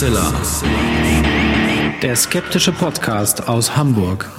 Hoaxilla. 0.00 0.32
Der 2.00 2.16
skeptische 2.16 2.72
Podcast 2.72 3.46
aus 3.46 3.76
Hamburg. 3.76 4.30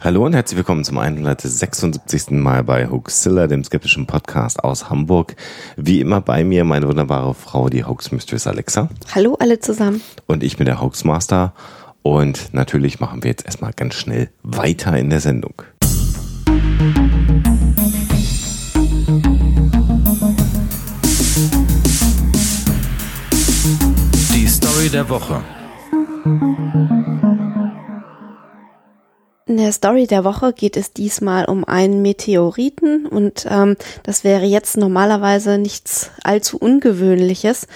Hallo 0.00 0.26
und 0.26 0.32
herzlich 0.32 0.56
willkommen 0.56 0.82
zum 0.82 0.98
176. 0.98 2.30
Mal 2.30 2.64
bei 2.64 2.88
Hoaxilla, 2.90 3.46
dem 3.46 3.62
skeptischen 3.62 4.08
Podcast 4.08 4.64
aus 4.64 4.90
Hamburg. 4.90 5.36
Wie 5.76 6.00
immer 6.00 6.20
bei 6.20 6.42
mir 6.42 6.64
meine 6.64 6.88
wunderbare 6.88 7.32
Frau, 7.32 7.68
die 7.68 7.84
Hoax 7.84 8.10
Mistress 8.10 8.48
Alexa. 8.48 8.88
Hallo 9.14 9.36
alle 9.38 9.60
zusammen. 9.60 10.00
Und 10.26 10.42
ich 10.42 10.56
bin 10.56 10.66
der 10.66 10.80
Hoaxmaster. 10.80 11.54
Und 12.02 12.52
natürlich 12.54 12.98
machen 12.98 13.22
wir 13.22 13.30
jetzt 13.30 13.44
erstmal 13.44 13.72
ganz 13.72 13.94
schnell 13.94 14.30
weiter 14.42 14.98
in 14.98 15.10
der 15.10 15.20
Sendung. 15.20 15.62
Story 24.78 24.90
der 24.90 25.08
Woche. 25.08 25.42
In 29.46 29.56
der 29.56 29.72
Story 29.72 30.06
der 30.06 30.22
Woche 30.22 30.52
geht 30.52 30.76
es 30.76 30.92
diesmal 30.92 31.46
um 31.46 31.64
einen 31.64 32.00
Meteoriten 32.00 33.06
und 33.06 33.44
ähm, 33.50 33.74
das 34.04 34.22
wäre 34.22 34.44
jetzt 34.44 34.76
normalerweise 34.76 35.58
nichts 35.58 36.12
allzu 36.22 36.58
Ungewöhnliches, 36.58 37.66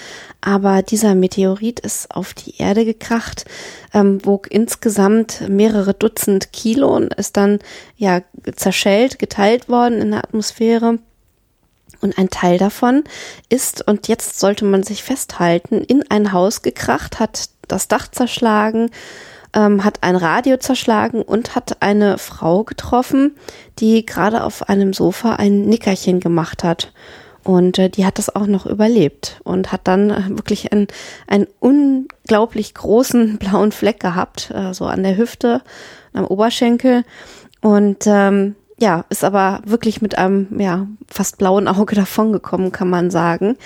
aber 0.40 0.82
dieser 0.82 1.16
Meteorit 1.16 1.80
ist 1.80 2.14
auf 2.14 2.34
die 2.34 2.58
Erde 2.58 2.84
gekracht, 2.84 3.46
ähm, 3.92 4.24
wog 4.24 4.48
insgesamt 4.48 5.48
mehrere 5.48 5.94
Dutzend 5.94 6.52
Kilo 6.52 6.94
und 6.94 7.14
ist 7.14 7.36
dann 7.36 7.58
ja 7.96 8.20
zerschellt, 8.54 9.18
geteilt 9.18 9.68
worden 9.68 10.00
in 10.00 10.12
der 10.12 10.22
Atmosphäre. 10.22 11.00
Und 12.02 12.18
ein 12.18 12.28
Teil 12.30 12.58
davon 12.58 13.04
ist, 13.48 13.86
und 13.86 14.08
jetzt 14.08 14.40
sollte 14.40 14.64
man 14.64 14.82
sich 14.82 15.02
festhalten, 15.02 15.82
in 15.82 16.04
ein 16.10 16.32
Haus 16.32 16.62
gekracht, 16.62 17.20
hat 17.20 17.48
das 17.68 17.88
Dach 17.88 18.08
zerschlagen, 18.08 18.90
ähm, 19.54 19.84
hat 19.84 20.02
ein 20.02 20.16
Radio 20.16 20.56
zerschlagen 20.56 21.22
und 21.22 21.54
hat 21.54 21.80
eine 21.80 22.18
Frau 22.18 22.64
getroffen, 22.64 23.36
die 23.78 24.04
gerade 24.04 24.44
auf 24.44 24.68
einem 24.68 24.92
Sofa 24.92 25.34
ein 25.36 25.62
Nickerchen 25.62 26.20
gemacht 26.20 26.64
hat. 26.64 26.92
Und 27.44 27.78
äh, 27.78 27.88
die 27.88 28.06
hat 28.06 28.18
das 28.18 28.34
auch 28.34 28.46
noch 28.46 28.66
überlebt 28.66 29.40
und 29.44 29.72
hat 29.72 29.82
dann 29.84 30.10
äh, 30.10 30.28
wirklich 30.30 30.72
einen, 30.72 30.86
einen 31.26 31.46
unglaublich 31.60 32.74
großen 32.74 33.38
blauen 33.38 33.72
Fleck 33.72 34.00
gehabt, 34.00 34.50
äh, 34.54 34.72
so 34.74 34.86
an 34.86 35.02
der 35.02 35.16
Hüfte, 35.16 35.62
am 36.12 36.24
Oberschenkel. 36.24 37.04
Und 37.60 38.04
ähm, 38.06 38.56
ja, 38.82 39.04
ist 39.10 39.22
aber 39.22 39.60
wirklich 39.64 40.02
mit 40.02 40.18
einem 40.18 40.48
ja, 40.58 40.88
fast 41.08 41.38
blauen 41.38 41.68
Auge 41.68 41.94
davongekommen, 42.02 42.72
kann 42.72 42.90
man 42.90 43.10
sagen 43.12 43.56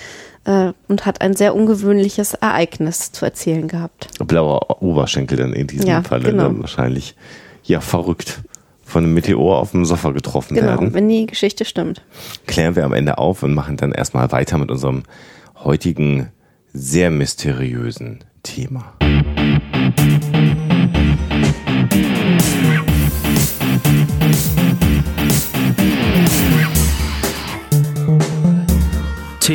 äh, 0.45 0.73
und 0.87 1.05
hat 1.07 1.21
ein 1.21 1.33
sehr 1.35 1.55
ungewöhnliches 1.55 2.35
Ereignis 2.35 3.11
zu 3.11 3.25
erzählen 3.25 3.67
gehabt. 3.67 4.09
Blauer 4.25 4.81
Oberschenkel 4.81 5.37
dann 5.39 5.53
in 5.53 5.65
diesem 5.65 5.87
Ja, 5.87 6.03
Falle 6.03 6.29
genau. 6.31 6.43
dann 6.43 6.61
wahrscheinlich. 6.61 7.15
Ja, 7.63 7.81
verrückt. 7.81 8.41
Von 8.83 9.03
einem 9.03 9.15
Meteor 9.15 9.57
auf 9.59 9.71
dem 9.71 9.83
Sofa 9.83 10.11
getroffen 10.11 10.55
Genau, 10.55 10.67
werden. 10.67 10.93
wenn 10.93 11.09
die 11.09 11.25
Geschichte 11.25 11.65
stimmt. 11.65 12.03
Klären 12.45 12.77
wir 12.77 12.85
am 12.85 12.93
Ende 12.93 13.17
auf 13.17 13.43
und 13.43 13.53
machen 13.53 13.75
dann 13.75 13.91
erstmal 13.91 14.31
weiter 14.31 14.57
mit 14.57 14.71
unserem 14.71 15.03
heutigen 15.61 16.29
sehr 16.71 17.09
mysteriösen 17.11 18.23
Thema. 18.43 18.93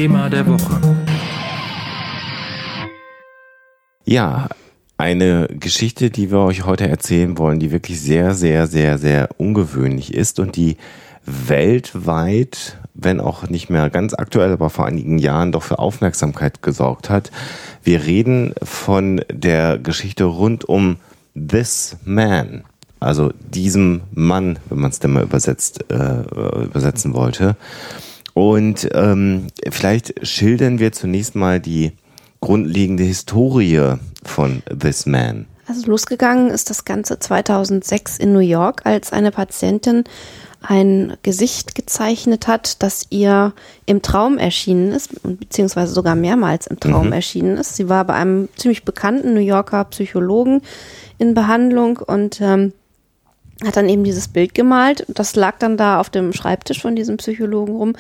Thema 0.02 0.28
der 0.28 0.44
Woche. 0.48 0.80
Ja, 4.04 4.48
eine 4.98 5.46
Geschichte, 5.46 6.10
die 6.10 6.32
wir 6.32 6.40
euch 6.40 6.64
heute 6.66 6.88
erzählen 6.88 7.38
wollen, 7.38 7.60
die 7.60 7.70
wirklich 7.70 8.00
sehr, 8.00 8.34
sehr, 8.34 8.66
sehr, 8.66 8.98
sehr 8.98 9.28
ungewöhnlich 9.38 10.12
ist 10.12 10.40
und 10.40 10.56
die 10.56 10.76
weltweit, 11.24 12.80
wenn 12.94 13.20
auch 13.20 13.48
nicht 13.48 13.70
mehr 13.70 13.90
ganz 13.90 14.12
aktuell, 14.12 14.50
aber 14.50 14.70
vor 14.70 14.86
einigen 14.86 15.18
Jahren 15.18 15.52
doch 15.52 15.62
für 15.62 15.78
Aufmerksamkeit 15.78 16.62
gesorgt 16.62 17.08
hat. 17.08 17.30
Wir 17.84 18.02
reden 18.02 18.54
von 18.60 19.20
der 19.30 19.78
Geschichte 19.78 20.24
rund 20.24 20.64
um 20.64 20.96
This 21.36 21.96
Man, 22.04 22.64
also 22.98 23.32
diesem 23.38 24.00
Mann, 24.10 24.58
wenn 24.68 24.80
man 24.80 24.90
es 24.90 24.98
denn 24.98 25.12
mal 25.12 25.22
übersetzt, 25.22 25.92
äh, 25.92 26.64
übersetzen 26.64 27.14
wollte. 27.14 27.54
Und 28.34 28.88
ähm, 28.94 29.48
vielleicht 29.70 30.26
schildern 30.26 30.78
wir 30.78 30.92
zunächst 30.92 31.34
mal 31.34 31.60
die 31.60 31.92
grundlegende 32.40 33.04
Historie 33.04 33.94
von 34.24 34.62
This 34.78 35.06
Man. 35.06 35.46
Also 35.66 35.86
losgegangen 35.86 36.50
ist 36.50 36.70
das 36.70 36.84
Ganze 36.84 37.18
2006 37.18 38.18
in 38.18 38.32
New 38.32 38.40
York, 38.40 38.82
als 38.84 39.12
eine 39.12 39.30
Patientin 39.30 40.04
ein 40.60 41.16
Gesicht 41.22 41.74
gezeichnet 41.74 42.46
hat, 42.46 42.82
das 42.82 43.06
ihr 43.10 43.52
im 43.86 44.00
Traum 44.00 44.38
erschienen 44.38 44.92
ist, 44.92 45.10
beziehungsweise 45.22 45.92
sogar 45.92 46.14
mehrmals 46.14 46.66
im 46.66 46.78
Traum 46.78 47.12
erschienen 47.12 47.56
ist. 47.56 47.76
Sie 47.76 47.88
war 47.88 48.04
bei 48.04 48.14
einem 48.14 48.48
ziemlich 48.56 48.84
bekannten 48.84 49.34
New 49.34 49.40
Yorker 49.40 49.84
Psychologen 49.84 50.62
in 51.18 51.34
Behandlung 51.34 51.98
und 51.98 52.40
ähm, 52.40 52.72
hat 53.66 53.76
dann 53.76 53.88
eben 53.88 54.04
dieses 54.04 54.28
Bild 54.28 54.54
gemalt. 54.54 55.04
Das 55.08 55.36
lag 55.36 55.58
dann 55.58 55.76
da 55.76 56.00
auf 56.00 56.10
dem 56.10 56.32
Schreibtisch 56.32 56.80
von 56.80 56.96
diesem 56.96 57.16
Psychologen 57.16 57.76
rum. 57.76 57.96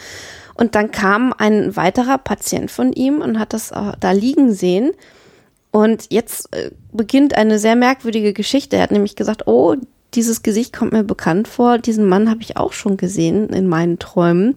Und 0.54 0.74
dann 0.74 0.90
kam 0.90 1.32
ein 1.36 1.76
weiterer 1.76 2.18
Patient 2.18 2.70
von 2.70 2.92
ihm 2.92 3.20
und 3.20 3.38
hat 3.38 3.52
das 3.52 3.70
äh, 3.70 3.92
da 4.00 4.12
liegen 4.12 4.52
sehen. 4.52 4.92
Und 5.70 6.06
jetzt 6.10 6.54
äh, 6.54 6.70
beginnt 6.92 7.34
eine 7.34 7.58
sehr 7.58 7.76
merkwürdige 7.76 8.32
Geschichte. 8.32 8.76
Er 8.76 8.82
hat 8.82 8.90
nämlich 8.90 9.16
gesagt, 9.16 9.46
oh, 9.46 9.76
dieses 10.14 10.42
Gesicht 10.42 10.74
kommt 10.74 10.92
mir 10.92 11.04
bekannt 11.04 11.48
vor. 11.48 11.78
Diesen 11.78 12.06
Mann 12.06 12.28
habe 12.28 12.42
ich 12.42 12.56
auch 12.56 12.72
schon 12.72 12.96
gesehen 12.96 13.48
in 13.48 13.66
meinen 13.66 13.98
Träumen. 13.98 14.56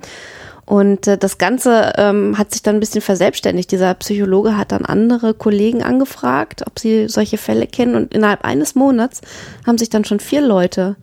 Und 0.66 1.08
äh, 1.08 1.18
das 1.18 1.38
Ganze 1.38 1.94
ähm, 1.98 2.38
hat 2.38 2.52
sich 2.52 2.64
dann 2.64 2.76
ein 2.76 2.80
bisschen 2.80 3.02
verselbstständigt. 3.02 3.72
Dieser 3.72 3.94
Psychologe 3.96 4.58
hat 4.58 4.72
dann 4.72 4.86
andere 4.86 5.34
Kollegen 5.34 5.84
angefragt, 5.84 6.64
ob 6.66 6.80
sie 6.80 7.08
solche 7.08 7.38
Fälle 7.38 7.68
kennen. 7.68 7.96
Und 7.96 8.14
innerhalb 8.14 8.44
eines 8.44 8.74
Monats 8.74 9.22
haben 9.66 9.78
sich 9.78 9.90
dann 9.90 10.06
schon 10.06 10.20
vier 10.20 10.42
Leute 10.42 10.96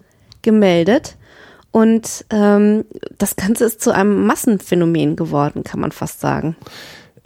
gemeldet. 0.43 1.17
Und 1.71 2.25
ähm, 2.31 2.85
das 3.19 3.37
Ganze 3.37 3.65
ist 3.65 3.81
zu 3.81 3.93
einem 3.93 4.27
Massenphänomen 4.27 5.17
geworden, 5.17 5.63
kann 5.63 5.81
man 5.81 5.93
fast 5.93 6.21
sagen. 6.21 6.57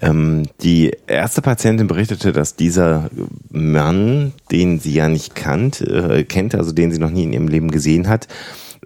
Ähm, 0.01 0.45
die 0.61 0.93
erste 1.07 1.41
Patientin 1.41 1.87
berichtete, 1.87 2.33
dass 2.33 2.55
dieser 2.55 3.11
Mann, 3.51 4.35
den 4.53 4.79
sie 4.79 4.93
ja 4.93 5.09
nicht 5.09 5.35
kannt, 5.35 5.81
äh, 5.81 6.23
kennt, 6.25 6.55
also 6.55 6.73
den 6.73 6.93
sie 6.93 6.99
noch 6.99 7.11
nie 7.11 7.25
in 7.25 7.33
ihrem 7.33 7.49
Leben 7.49 7.71
gesehen 7.71 8.09
hat, 8.09 8.29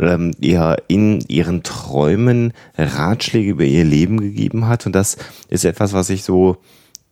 ähm, 0.01 0.33
ihr 0.41 0.77
in 0.89 1.21
ihren 1.29 1.63
Träumen 1.63 2.53
Ratschläge 2.77 3.51
über 3.51 3.65
ihr 3.65 3.85
Leben 3.85 4.21
gegeben 4.21 4.67
hat. 4.67 4.87
Und 4.87 4.95
das 4.95 5.17
ist 5.49 5.65
etwas, 5.65 5.93
was 5.93 6.09
sich 6.09 6.23
so 6.23 6.57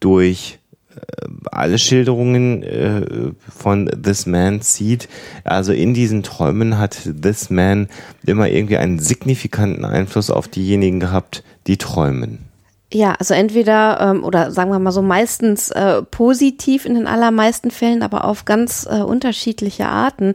durch 0.01 0.59
äh, 0.95 1.29
alle 1.51 1.79
Schilderungen 1.79 2.63
äh, 2.63 3.33
von 3.49 3.87
This 3.87 4.27
Man 4.27 4.61
zieht. 4.61 5.09
Also 5.45 5.73
in 5.73 5.95
diesen 5.95 6.23
Träumen 6.23 6.79
hat 6.79 7.09
This 7.23 7.51
Man 7.51 7.89
immer 8.25 8.49
irgendwie 8.49 8.79
einen 8.79 8.99
signifikanten 8.99 9.85
Einfluss 9.85 10.31
auf 10.31 10.49
diejenigen 10.49 11.01
gehabt, 11.01 11.45
die 11.67 11.77
träumen. 11.77 12.48
Ja, 12.91 13.15
also 13.19 13.35
entweder 13.35 14.01
ähm, 14.01 14.25
oder 14.25 14.51
sagen 14.51 14.71
wir 14.71 14.79
mal 14.79 14.93
so 14.93 15.03
meistens 15.03 15.71
äh, 15.71 16.01
positiv 16.03 16.87
in 16.87 16.95
den 16.95 17.07
allermeisten 17.07 17.71
Fällen, 17.71 18.03
aber 18.03 18.25
auf 18.25 18.47
ganz 18.47 18.89
äh, 18.91 19.03
unterschiedliche 19.03 19.87
Arten. 19.87 20.33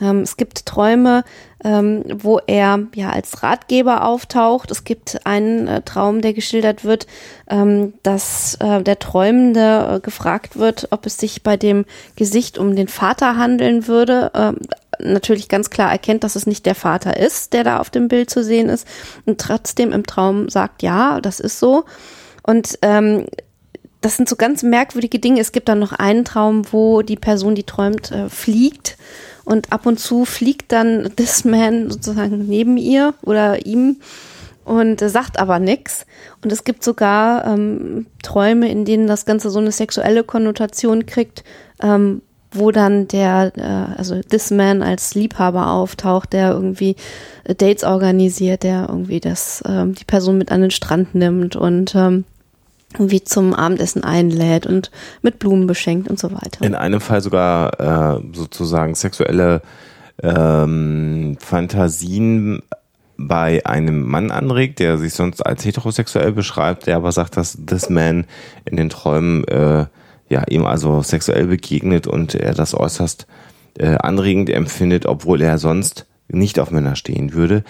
Ähm, 0.00 0.20
es 0.20 0.36
gibt 0.36 0.64
Träume, 0.64 1.24
ähm, 1.64 2.04
wo 2.14 2.38
er 2.46 2.84
ja 2.94 3.10
als 3.10 3.42
Ratgeber 3.42 4.04
auftaucht. 4.04 4.70
Es 4.70 4.84
gibt 4.84 5.26
einen 5.26 5.66
äh, 5.66 5.82
Traum, 5.82 6.20
der 6.20 6.34
geschildert 6.34 6.84
wird, 6.84 7.08
ähm, 7.48 7.94
dass 8.04 8.54
äh, 8.60 8.80
der 8.80 9.00
Träumende 9.00 9.94
äh, 9.96 10.00
gefragt 10.00 10.56
wird, 10.56 10.86
ob 10.90 11.04
es 11.04 11.18
sich 11.18 11.42
bei 11.42 11.56
dem 11.56 11.84
Gesicht 12.14 12.58
um 12.58 12.76
den 12.76 12.86
Vater 12.86 13.36
handeln 13.36 13.88
würde. 13.88 14.30
Ähm, 14.34 14.58
natürlich 15.00 15.48
ganz 15.48 15.70
klar 15.70 15.90
erkennt, 15.90 16.24
dass 16.24 16.36
es 16.36 16.46
nicht 16.46 16.66
der 16.66 16.74
Vater 16.74 17.16
ist, 17.16 17.52
der 17.52 17.64
da 17.64 17.78
auf 17.78 17.90
dem 17.90 18.08
Bild 18.08 18.30
zu 18.30 18.42
sehen 18.42 18.68
ist 18.68 18.86
und 19.26 19.40
trotzdem 19.40 19.92
im 19.92 20.06
Traum 20.06 20.48
sagt, 20.48 20.82
ja, 20.82 21.20
das 21.20 21.40
ist 21.40 21.58
so. 21.58 21.84
Und 22.42 22.78
ähm, 22.82 23.26
das 24.00 24.16
sind 24.16 24.28
so 24.28 24.36
ganz 24.36 24.62
merkwürdige 24.62 25.18
Dinge. 25.18 25.40
Es 25.40 25.52
gibt 25.52 25.68
dann 25.68 25.78
noch 25.78 25.92
einen 25.92 26.24
Traum, 26.24 26.62
wo 26.72 27.02
die 27.02 27.16
Person, 27.16 27.54
die 27.54 27.64
träumt, 27.64 28.10
äh, 28.10 28.28
fliegt 28.28 28.96
und 29.44 29.72
ab 29.72 29.86
und 29.86 29.98
zu 29.98 30.24
fliegt 30.24 30.72
dann 30.72 31.10
this 31.16 31.44
man 31.44 31.90
sozusagen 31.90 32.46
neben 32.46 32.76
ihr 32.76 33.14
oder 33.22 33.66
ihm 33.66 33.96
und 34.64 35.00
sagt 35.00 35.38
aber 35.38 35.58
nichts. 35.58 36.04
Und 36.44 36.52
es 36.52 36.62
gibt 36.62 36.84
sogar 36.84 37.46
ähm, 37.46 38.06
Träume, 38.22 38.70
in 38.70 38.84
denen 38.84 39.06
das 39.06 39.24
Ganze 39.24 39.48
so 39.50 39.58
eine 39.58 39.72
sexuelle 39.72 40.22
Konnotation 40.22 41.06
kriegt, 41.06 41.42
ähm, 41.82 42.20
wo 42.50 42.70
dann 42.70 43.08
der, 43.08 43.52
äh, 43.56 43.98
also 43.98 44.20
This 44.22 44.50
Man 44.50 44.82
als 44.82 45.14
Liebhaber 45.14 45.70
auftaucht, 45.70 46.32
der 46.32 46.52
irgendwie 46.52 46.96
äh, 47.44 47.54
Dates 47.54 47.84
organisiert, 47.84 48.62
der 48.62 48.86
irgendwie 48.88 49.20
das, 49.20 49.62
ähm, 49.66 49.94
die 49.94 50.04
Person 50.04 50.38
mit 50.38 50.50
an 50.50 50.62
den 50.62 50.70
Strand 50.70 51.14
nimmt 51.14 51.56
und 51.56 51.94
ähm, 51.94 52.24
irgendwie 52.94 53.22
zum 53.22 53.52
Abendessen 53.52 54.02
einlädt 54.02 54.66
und 54.66 54.90
mit 55.20 55.38
Blumen 55.38 55.66
beschenkt 55.66 56.08
und 56.08 56.18
so 56.18 56.32
weiter. 56.32 56.64
In 56.64 56.74
einem 56.74 57.00
Fall 57.00 57.20
sogar 57.20 58.16
äh, 58.16 58.20
sozusagen 58.32 58.94
sexuelle 58.94 59.60
ähm, 60.22 61.36
Fantasien 61.38 62.62
bei 63.18 63.66
einem 63.66 64.04
Mann 64.04 64.30
anregt, 64.30 64.78
der 64.78 64.96
sich 64.96 65.12
sonst 65.12 65.44
als 65.44 65.64
heterosexuell 65.64 66.32
beschreibt, 66.32 66.86
der 66.86 66.96
aber 66.96 67.12
sagt, 67.12 67.36
dass 67.36 67.58
this 67.66 67.90
man 67.90 68.24
in 68.64 68.76
den 68.76 68.88
Träumen 68.88 69.44
äh, 69.48 69.86
ja 70.28 70.44
ihm 70.48 70.64
also 70.64 71.02
sexuell 71.02 71.46
begegnet 71.46 72.06
und 72.06 72.34
er 72.34 72.54
das 72.54 72.74
äußerst 72.74 73.26
äh, 73.78 73.96
anregend 73.96 74.50
empfindet, 74.50 75.06
obwohl 75.06 75.40
er 75.42 75.58
sonst 75.58 76.06
nicht 76.30 76.58
auf 76.58 76.70
Männer 76.70 76.94
stehen 76.94 77.32
würde. 77.32 77.64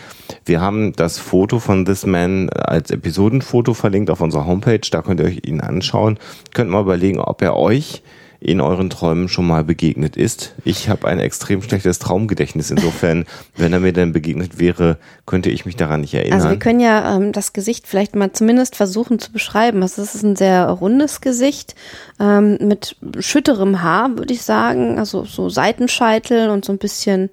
Wir 0.45 0.61
haben 0.61 0.93
das 0.93 1.19
Foto 1.19 1.61
von 1.61 1.85
This 1.85 2.07
Man 2.07 2.51
als 2.51 2.91
Episodenfoto 2.91 3.73
verlinkt 3.73 4.11
auf 4.11 4.21
unserer 4.21 4.47
Homepage, 4.47 4.81
da 4.91 5.03
könnt 5.03 5.21
ihr 5.21 5.27
euch 5.27 5.43
ihn 5.47 5.61
anschauen. 5.61 6.19
Könnt 6.55 6.71
mal 6.71 6.83
überlegen, 6.83 7.21
ob 7.21 7.41
er 7.43 7.57
euch 7.57 8.03
in 8.41 8.61
euren 8.61 8.89
Träumen 8.89 9.29
schon 9.29 9.47
mal 9.47 9.65
begegnet 9.65 10.17
ist. 10.17 10.55
Ich 10.65 10.89
habe 10.89 11.09
ein 11.09 11.19
extrem 11.19 11.61
schlechtes 11.61 11.99
Traumgedächtnis. 11.99 12.71
Insofern, 12.71 13.27
wenn 13.57 13.73
er 13.73 13.81
mir 13.81 13.93
dann 13.93 14.13
begegnet 14.13 14.61
wäre, 14.61 14.99
könnte 15.27 15.51
ich 15.51 15.67
mich 15.67 15.75
daran 15.75 16.03
nicht 16.03 16.15
erinnern. 16.15 16.35
Also 16.35 16.51
wir 16.51 16.59
können 16.59 16.79
ja 16.79 17.17
ähm, 17.17 17.33
das 17.33 17.53
Gesicht 17.53 17.89
vielleicht 17.89 18.15
mal 18.15 18.33
zumindest 18.33 18.77
versuchen 18.77 19.19
zu 19.19 19.33
beschreiben. 19.33 19.83
Also 19.83 20.03
es 20.03 20.15
ist 20.15 20.23
ein 20.23 20.37
sehr 20.37 20.69
rundes 20.69 21.21
Gesicht 21.21 21.75
ähm, 22.21 22.59
mit 22.61 22.97
schütterem 23.19 23.83
Haar, 23.83 24.17
würde 24.17 24.33
ich 24.33 24.43
sagen. 24.43 24.99
Also 24.99 25.25
so 25.25 25.49
Seitenscheitel 25.49 26.51
und 26.51 26.65
so 26.65 26.73
ein 26.73 26.79
bisschen, 26.79 27.31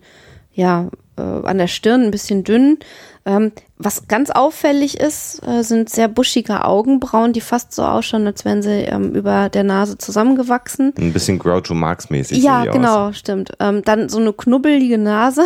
ja, 0.54 0.90
äh, 1.18 1.22
an 1.22 1.60
der 1.60 1.68
Stirn 1.68 2.01
ein 2.01 2.12
bisschen 2.12 2.44
dünn. 2.44 2.80
Ähm, 3.27 3.51
was 3.77 4.07
ganz 4.07 4.30
auffällig 4.30 5.00
ist, 5.00 5.42
äh, 5.48 5.63
sind 5.63 5.89
sehr 5.89 6.07
buschige 6.07 6.63
Augenbrauen, 6.63 7.33
die 7.33 7.42
fast 7.42 7.74
so 7.74 7.83
ausschauen, 7.83 8.27
als 8.27 8.45
wären 8.45 8.62
sie 8.62 8.83
ähm, 8.83 9.16
über 9.16 9.50
der 9.50 9.63
Nase 9.63 9.98
zusammengewachsen. 9.98 10.94
Ein 10.98 11.12
bisschen 11.12 11.39
Groucho 11.39 11.74
Marx 11.74 12.12
mäßig. 12.12 12.44
Ja, 12.44 12.66
genau, 12.66 13.07
aus. 13.07 13.18
stimmt. 13.18 13.54
Ähm, 13.60 13.81
dann 13.83 14.10
so 14.10 14.19
eine 14.19 14.31
knubbelige 14.31 15.00
Nase 15.00 15.45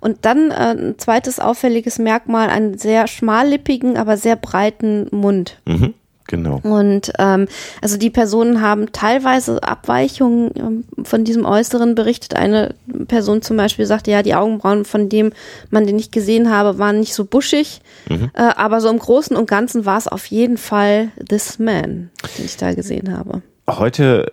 und 0.00 0.24
dann 0.24 0.50
äh, 0.50 0.74
ein 0.74 0.98
zweites 0.98 1.38
auffälliges 1.38 1.98
Merkmal, 1.98 2.48
einen 2.48 2.78
sehr 2.78 3.06
schmallippigen, 3.06 3.98
aber 3.98 4.16
sehr 4.16 4.36
breiten 4.36 5.06
Mund. 5.10 5.60
Mhm. 5.66 5.92
Genau. 6.28 6.60
Und 6.62 7.10
ähm, 7.18 7.48
also 7.82 7.96
die 7.96 8.10
Personen 8.10 8.60
haben 8.60 8.92
teilweise 8.92 9.62
Abweichungen 9.62 10.50
ähm, 10.56 10.84
von 11.04 11.24
diesem 11.24 11.44
Äußeren 11.44 11.94
berichtet. 11.94 12.36
Eine 12.36 12.74
Person 13.08 13.42
zum 13.42 13.56
Beispiel 13.56 13.86
sagte, 13.86 14.10
ja, 14.10 14.22
die 14.22 14.34
Augenbrauen 14.34 14.84
von 14.84 15.08
dem 15.08 15.32
man 15.70 15.86
den 15.86 15.96
nicht 15.96 16.12
gesehen 16.12 16.50
habe, 16.50 16.78
waren 16.78 17.00
nicht 17.00 17.14
so 17.14 17.24
buschig. 17.24 17.80
Mhm. 18.08 18.30
Äh, 18.34 18.42
aber 18.56 18.80
so 18.80 18.90
im 18.90 18.98
Großen 18.98 19.36
und 19.36 19.48
Ganzen 19.48 19.86
war 19.86 19.96
es 19.96 20.06
auf 20.06 20.26
jeden 20.26 20.58
Fall 20.58 21.08
This 21.28 21.58
Man, 21.58 22.10
den 22.36 22.44
ich 22.44 22.58
da 22.58 22.74
gesehen 22.74 23.16
habe. 23.16 23.42
Heute 23.66 24.30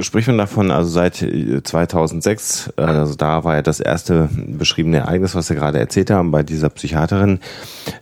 spricht 0.00 0.28
man 0.28 0.38
davon, 0.38 0.70
also 0.70 0.88
seit 0.90 1.16
2006, 1.16 2.72
äh, 2.76 2.82
also 2.82 3.14
da 3.14 3.44
war 3.44 3.56
ja 3.56 3.62
das 3.62 3.80
erste 3.80 4.28
beschriebene 4.32 4.98
Ereignis, 4.98 5.34
was 5.34 5.48
wir 5.48 5.56
gerade 5.56 5.78
erzählt 5.78 6.10
haben 6.10 6.30
bei 6.30 6.42
dieser 6.42 6.70
Psychiaterin. 6.70 7.40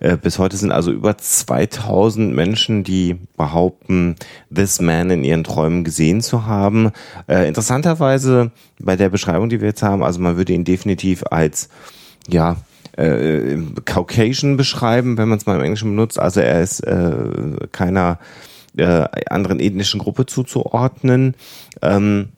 Äh, 0.00 0.17
bis 0.17 0.38
heute 0.38 0.56
sind 0.56 0.72
also 0.72 0.93
über 0.93 1.17
2000 1.17 2.34
Menschen, 2.34 2.84
die 2.84 3.19
behaupten, 3.37 4.17
This 4.55 4.81
Man 4.81 5.11
in 5.11 5.25
ihren 5.25 5.44
Träumen 5.44 5.84
gesehen 5.84 6.20
zu 6.20 6.46
haben. 6.46 6.93
Äh, 7.28 7.49
interessanterweise 7.49 8.50
bei 8.78 8.96
der 8.96 9.08
Beschreibung, 9.08 9.49
die 9.49 9.61
wir 9.61 9.69
jetzt 9.69 9.82
haben, 9.82 10.02
also 10.02 10.20
man 10.20 10.37
würde 10.37 10.52
ihn 10.52 10.64
definitiv 10.64 11.25
als, 11.31 11.69
ja, 12.28 12.56
äh, 12.96 13.56
Caucasian 13.84 14.56
beschreiben, 14.56 15.17
wenn 15.17 15.28
man 15.28 15.38
es 15.38 15.46
mal 15.46 15.56
im 15.56 15.62
Englischen 15.62 15.90
benutzt. 15.90 16.19
Also 16.19 16.40
er 16.40 16.61
ist 16.61 16.81
äh, 16.81 17.12
keiner 17.72 18.19
äh, 18.76 19.05
anderen 19.28 19.61
ethnischen 19.61 20.00
Gruppe 20.00 20.26
zuzuordnen. 20.26 21.34
Ähm, 21.82 22.31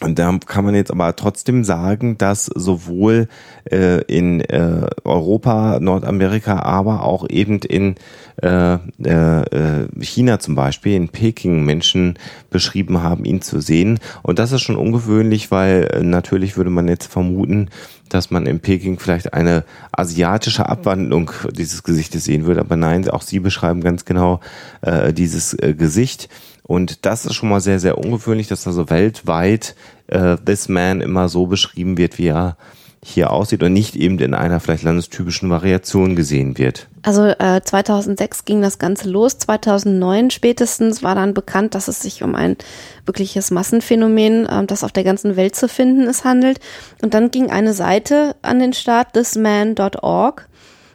und 0.00 0.18
da 0.18 0.38
kann 0.44 0.64
man 0.64 0.74
jetzt 0.74 0.90
aber 0.90 1.14
trotzdem 1.14 1.64
sagen, 1.64 2.18
dass 2.18 2.46
sowohl 2.46 3.28
äh, 3.70 4.02
in 4.02 4.40
äh, 4.40 4.88
Europa, 5.04 5.78
Nordamerika, 5.80 6.58
aber 6.58 7.04
auch 7.04 7.28
eben 7.30 7.60
in 7.60 7.94
äh, 8.42 8.74
äh, 8.74 9.88
China 10.00 10.40
zum 10.40 10.56
Beispiel, 10.56 10.94
in 10.94 11.08
Peking 11.08 11.64
Menschen 11.64 12.18
beschrieben 12.50 13.02
haben, 13.02 13.24
ihn 13.24 13.40
zu 13.40 13.60
sehen. 13.60 14.00
Und 14.22 14.40
das 14.40 14.52
ist 14.52 14.62
schon 14.62 14.76
ungewöhnlich, 14.76 15.50
weil 15.50 15.88
äh, 15.92 16.02
natürlich 16.02 16.56
würde 16.56 16.70
man 16.70 16.88
jetzt 16.88 17.06
vermuten, 17.06 17.70
dass 18.08 18.30
man 18.30 18.46
in 18.46 18.60
Peking 18.60 18.98
vielleicht 18.98 19.32
eine 19.32 19.64
asiatische 19.92 20.68
Abwandlung 20.68 21.30
dieses 21.52 21.82
Gesichtes 21.82 22.24
sehen 22.24 22.46
würde. 22.46 22.60
Aber 22.60 22.76
nein, 22.76 23.08
auch 23.08 23.22
Sie 23.22 23.38
beschreiben 23.38 23.80
ganz 23.80 24.04
genau 24.04 24.40
äh, 24.82 25.12
dieses 25.12 25.54
äh, 25.54 25.74
Gesicht. 25.74 26.28
Und 26.66 27.04
das 27.04 27.26
ist 27.26 27.34
schon 27.34 27.50
mal 27.50 27.60
sehr, 27.60 27.78
sehr 27.78 27.98
ungewöhnlich, 27.98 28.48
dass 28.48 28.66
also 28.66 28.88
weltweit 28.88 29.74
äh, 30.06 30.36
This 30.38 30.68
Man 30.68 31.02
immer 31.02 31.28
so 31.28 31.46
beschrieben 31.46 31.98
wird, 31.98 32.18
wie 32.18 32.28
er 32.28 32.56
hier 33.04 33.30
aussieht 33.30 33.62
und 33.62 33.74
nicht 33.74 33.96
eben 33.96 34.18
in 34.18 34.32
einer 34.32 34.60
vielleicht 34.60 34.82
landestypischen 34.82 35.50
Variation 35.50 36.16
gesehen 36.16 36.56
wird. 36.56 36.88
Also 37.02 37.26
äh, 37.26 37.60
2006 37.62 38.46
ging 38.46 38.62
das 38.62 38.78
Ganze 38.78 39.10
los. 39.10 39.36
2009 39.38 40.30
spätestens 40.30 41.02
war 41.02 41.14
dann 41.14 41.34
bekannt, 41.34 41.74
dass 41.74 41.86
es 41.86 42.00
sich 42.00 42.22
um 42.22 42.34
ein 42.34 42.56
wirkliches 43.04 43.50
Massenphänomen, 43.50 44.46
äh, 44.46 44.64
das 44.64 44.84
auf 44.84 44.92
der 44.92 45.04
ganzen 45.04 45.36
Welt 45.36 45.54
zu 45.54 45.68
finden 45.68 46.04
ist, 46.04 46.24
handelt. 46.24 46.60
Und 47.02 47.12
dann 47.12 47.30
ging 47.30 47.50
eine 47.50 47.74
Seite 47.74 48.36
an 48.40 48.58
den 48.58 48.72
Start, 48.72 49.12
thisman.org, 49.12 50.48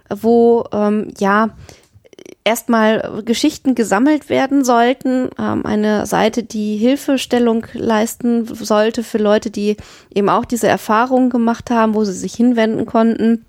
wo 0.10 0.65
ähm, 0.74 1.13
ja 1.19 1.51
erstmal 2.44 3.24
Geschichten 3.26 3.76
gesammelt 3.76 4.30
werden 4.30 4.64
sollten. 4.64 5.30
Ähm, 5.40 5.66
eine 5.66 6.06
Seite, 6.06 6.44
die 6.44 6.78
Hilfestellung 6.78 7.66
leisten 7.74 8.46
sollte 8.46 9.04
für 9.04 9.18
Leute, 9.18 9.52
die 9.52 9.78
eben 10.13 10.30
auch 10.30 10.46
diese 10.46 10.68
Erfahrungen 10.68 11.30
gemacht 11.30 11.70
haben, 11.70 11.94
wo 11.94 12.03
sie 12.03 12.13
sich 12.13 12.34
hinwenden 12.34 12.86
konnten. 12.86 13.46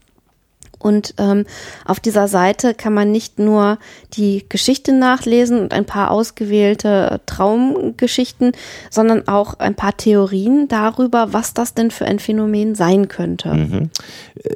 Und 0.80 1.14
ähm, 1.18 1.44
auf 1.84 2.00
dieser 2.00 2.26
Seite 2.26 2.75
kann 2.75 2.94
man 2.94 3.12
nicht 3.12 3.38
nur 3.38 3.78
die 4.14 4.46
Geschichte 4.49 4.92
nachlesen 4.92 5.60
und 5.60 5.72
ein 5.72 5.84
paar 5.84 6.10
ausgewählte 6.10 7.20
Traumgeschichten, 7.26 8.52
sondern 8.88 9.28
auch 9.28 9.58
ein 9.58 9.75
paar 9.75 9.96
Theorien 9.96 10.68
darüber, 10.68 11.32
was 11.32 11.54
das 11.54 11.75
denn 11.75 11.90
für 11.90 12.06
ein 12.06 12.18
Phänomen 12.18 12.75
sein 12.75 13.08
könnte. 13.08 13.54
Mhm. 13.54 13.90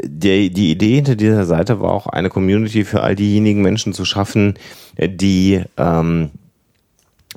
Die, 0.04 0.50
die 0.50 0.70
Idee 0.70 0.96
hinter 0.96 1.14
dieser 1.14 1.44
Seite 1.44 1.80
war 1.80 1.92
auch 1.92 2.06
eine 2.06 2.30
Community 2.30 2.84
für 2.84 3.02
all 3.02 3.14
diejenigen 3.14 3.62
Menschen 3.62 3.92
zu 3.92 4.04
schaffen, 4.04 4.54
die 4.98 5.62
ähm, 5.76 6.30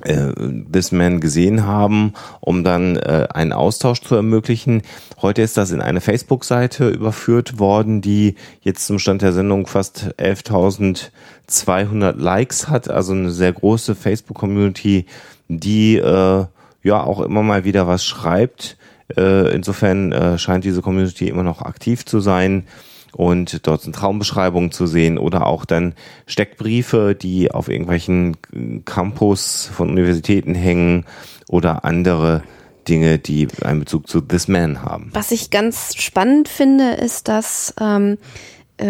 äh, 0.04 0.32
This 0.72 0.92
Man 0.92 1.20
gesehen 1.20 1.66
haben, 1.66 2.12
um 2.40 2.64
dann 2.64 2.96
äh, 2.96 3.28
einen 3.32 3.52
Austausch 3.52 4.00
zu 4.02 4.14
ermöglichen. 4.14 4.82
Heute 5.20 5.42
ist 5.42 5.56
das 5.56 5.70
in 5.70 5.80
eine 5.80 6.00
Facebook-Seite 6.00 6.88
überführt 6.88 7.58
worden, 7.58 8.00
die 8.00 8.36
jetzt 8.60 8.86
zum 8.86 8.98
Stand 8.98 9.22
der 9.22 9.32
Sendung 9.32 9.66
fast 9.66 10.14
11.200 10.18 12.16
Likes 12.16 12.68
hat, 12.68 12.88
also 12.90 13.12
eine 13.12 13.30
sehr 13.30 13.52
große 13.52 13.94
Facebook-Community, 13.94 15.06
die 15.48 15.96
äh, 15.96 16.44
ja 16.82 17.02
auch 17.02 17.20
immer 17.20 17.42
mal 17.42 17.64
wieder 17.64 17.86
was 17.86 18.04
schreibt. 18.04 18.76
Äh, 19.16 19.54
insofern 19.54 20.12
äh, 20.12 20.38
scheint 20.38 20.64
diese 20.64 20.82
Community 20.82 21.28
immer 21.28 21.42
noch 21.42 21.62
aktiv 21.62 22.04
zu 22.04 22.20
sein 22.20 22.66
und 23.12 23.66
dort 23.66 23.82
sind 23.82 23.94
Traumbeschreibungen 23.94 24.70
zu 24.70 24.86
sehen 24.86 25.18
oder 25.18 25.46
auch 25.46 25.64
dann 25.64 25.94
Steckbriefe, 26.26 27.14
die 27.14 27.50
auf 27.50 27.68
irgendwelchen 27.68 28.36
Campus 28.84 29.70
von 29.72 29.90
Universitäten 29.90 30.54
hängen 30.54 31.04
oder 31.48 31.84
andere 31.84 32.42
Dinge, 32.88 33.18
die 33.18 33.48
einen 33.62 33.80
Bezug 33.80 34.08
zu 34.08 34.20
This 34.20 34.48
Man 34.48 34.82
haben. 34.82 35.10
Was 35.12 35.30
ich 35.30 35.50
ganz 35.50 35.94
spannend 35.96 36.48
finde, 36.48 36.92
ist, 36.92 37.28
dass 37.28 37.74
ähm, 37.80 38.14
äh, 38.14 38.16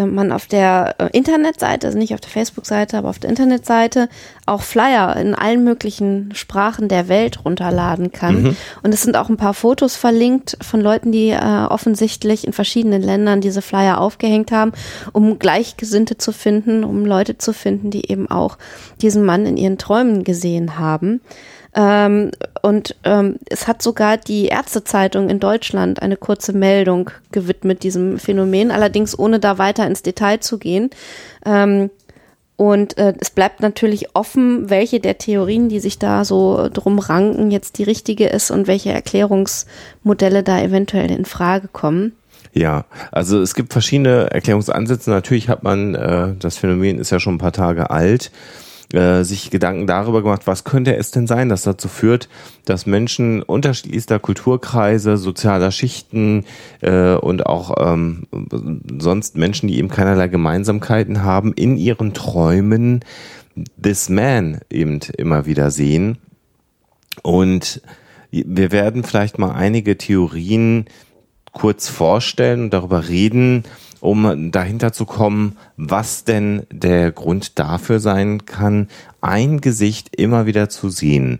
man 0.07 0.33
auf 0.33 0.47
der 0.47 0.95
äh, 0.99 1.09
Internetseite, 1.13 1.87
also 1.87 1.99
nicht 1.99 2.15
auf 2.15 2.21
der 2.21 2.31
Facebook-Seite, 2.31 2.99
aber 2.99 3.09
auf 3.09 3.19
der 3.19 3.31
Internetseite 3.31 4.09
auch 4.47 4.63
Flyer 4.63 5.17
in 5.17 5.35
allen 5.35 5.65
möglichen 5.65 6.31
Sprachen 6.35 6.89
der 6.89 7.09
Welt 7.09 7.45
runterladen 7.45 8.13
kann. 8.13 8.43
Mhm. 8.43 8.57
Und 8.83 8.95
es 8.95 9.03
sind 9.03 9.17
auch 9.17 9.29
ein 9.29 9.37
paar 9.37 9.55
Fotos 9.55 9.97
verlinkt 9.97 10.57
von 10.61 10.81
Leuten, 10.81 11.13
die 11.13 11.31
äh, 11.31 11.65
offensichtlich 11.69 12.47
in 12.47 12.53
verschiedenen 12.53 13.03
Ländern 13.03 13.41
diese 13.41 13.63
Flyer 13.63 14.01
aufgehängt 14.01 14.53
haben, 14.53 14.73
um 15.13 15.39
Gleichgesinnte 15.39 16.19
zu 16.19 16.33
finden, 16.33 16.85
um 16.85 17.05
Leute 17.05 17.39
zu 17.39 17.53
finden, 17.53 17.91
die 17.91 18.11
eben 18.11 18.31
auch 18.31 18.59
diesen 19.01 19.25
Mann 19.25 19.47
in 19.47 19.57
ihren 19.57 19.79
Träumen 19.79 20.25
gesehen 20.25 20.79
haben. 20.79 21.21
Ähm, 21.75 22.31
und 22.63 22.97
ähm, 23.05 23.37
es 23.49 23.69
hat 23.69 23.83
sogar 23.83 24.17
die 24.17 24.47
Ärztezeitung 24.47 25.29
in 25.29 25.41
Deutschland 25.41 26.03
eine 26.03 26.17
kurze 26.17 26.53
Meldung 26.53 27.11
gewidmet 27.33 27.83
diesem 27.83 28.19
Phänomen, 28.19 28.71
allerdings 28.71 29.19
ohne 29.19 29.39
da 29.39 29.59
weiter 29.59 29.87
ins 29.87 30.03
Detail 30.03 30.41
zu 30.41 30.59
gehen. 30.59 30.91
Ähm, 31.45 31.91
Und 32.57 32.99
äh, 32.99 33.15
es 33.21 33.31
bleibt 33.31 33.61
natürlich 33.61 34.17
offen, 34.17 34.69
welche 34.69 34.99
der 34.99 35.17
Theorien, 35.19 35.69
die 35.69 35.79
sich 35.79 36.01
da 36.01 36.25
so 36.25 36.69
drum 36.73 36.99
ranken, 36.99 37.53
jetzt 37.53 37.79
die 37.79 37.85
richtige 37.85 38.27
ist 38.27 38.51
und 38.51 38.67
welche 38.67 38.91
Erklärungsmodelle 38.91 40.43
da 40.43 40.61
eventuell 40.61 41.13
in 41.13 41.25
Frage 41.25 41.69
kommen. 41.69 42.15
Ja, 42.53 42.87
also 43.13 43.41
es 43.41 43.55
gibt 43.55 43.73
verschiedene 43.73 44.33
Erklärungsansätze. 44.33 45.11
Natürlich 45.11 45.49
hat 45.49 45.63
man, 45.63 45.95
äh, 45.95 46.35
das 46.37 46.57
Phänomen 46.57 46.99
ist 46.99 47.11
ja 47.11 47.21
schon 47.21 47.37
ein 47.37 47.39
paar 47.39 47.53
Tage 47.53 47.91
alt, 47.91 48.33
äh, 48.93 49.23
sich 49.23 49.51
Gedanken 49.51 49.87
darüber 49.87 50.23
gemacht, 50.23 50.47
was 50.47 50.65
könnte 50.65 50.97
es 50.97 51.11
denn 51.11 51.27
sein, 51.27 51.49
das 51.49 51.63
dazu 51.63 51.89
führt, 51.89 52.29
dass 52.65 52.87
Menschen 52.87 53.43
unterschiedlichster 53.43 54.19
Kulturkreise, 54.19 55.17
sozialer 55.17 55.71
Schichten 55.71 56.45
äh, 56.81 57.15
und 57.15 57.47
auch 57.47 57.75
ähm, 57.79 58.27
sonst 58.99 59.37
Menschen, 59.37 59.69
die 59.69 59.79
eben 59.79 59.89
keinerlei 59.89 60.29
Gemeinsamkeiten 60.29 61.23
haben, 61.23 61.53
in 61.53 61.77
ihren 61.77 62.15
Träumen 62.15 63.05
this 63.77 64.09
man 64.09 64.61
eben 64.71 65.01
immer 65.17 65.47
wieder 65.47 65.71
sehen. 65.71 66.19
Und 67.23 67.83
wir 68.31 68.73
werden 68.73 69.05
vielleicht 69.05 69.39
mal 69.39 69.53
einige 69.53 69.99
Theorien 69.99 70.87
kurz 71.53 71.89
vorstellen 71.89 72.65
und 72.65 72.73
darüber 72.73 73.09
reden, 73.09 73.65
um 74.01 74.51
dahinter 74.53 74.93
zu 74.93 75.05
kommen, 75.05 75.57
was 75.77 76.25
denn 76.25 76.67
der 76.71 77.13
Grund 77.13 77.59
dafür 77.59 78.01
sein 78.01 78.47
kann, 78.47 78.89
ein 79.21 79.61
Gesicht 79.61 80.17
immer 80.17 80.47
wieder 80.47 80.69
zu 80.69 80.91
sehen. 80.91 81.39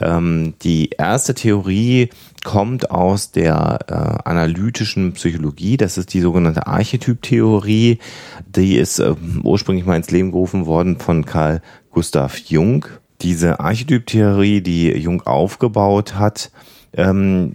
Ähm, 0.00 0.54
die 0.62 0.90
erste 0.90 1.34
Theorie 1.34 2.10
kommt 2.44 2.90
aus 2.90 3.30
der 3.30 3.78
äh, 3.88 4.28
analytischen 4.28 5.12
Psychologie. 5.12 5.76
Das 5.76 5.98
ist 5.98 6.12
die 6.14 6.20
sogenannte 6.20 6.66
Archetyptheorie. 6.66 7.98
Die 8.46 8.76
ist 8.76 8.98
äh, 8.98 9.14
ursprünglich 9.42 9.86
mal 9.86 9.96
ins 9.96 10.10
Leben 10.10 10.32
gerufen 10.32 10.66
worden 10.66 10.98
von 10.98 11.24
Carl 11.24 11.62
Gustav 11.90 12.36
Jung. 12.38 12.86
Diese 13.20 13.60
Archetyptheorie, 13.60 14.60
die 14.62 14.90
Jung 14.90 15.22
aufgebaut 15.22 16.14
hat, 16.16 16.50
ähm, 16.94 17.52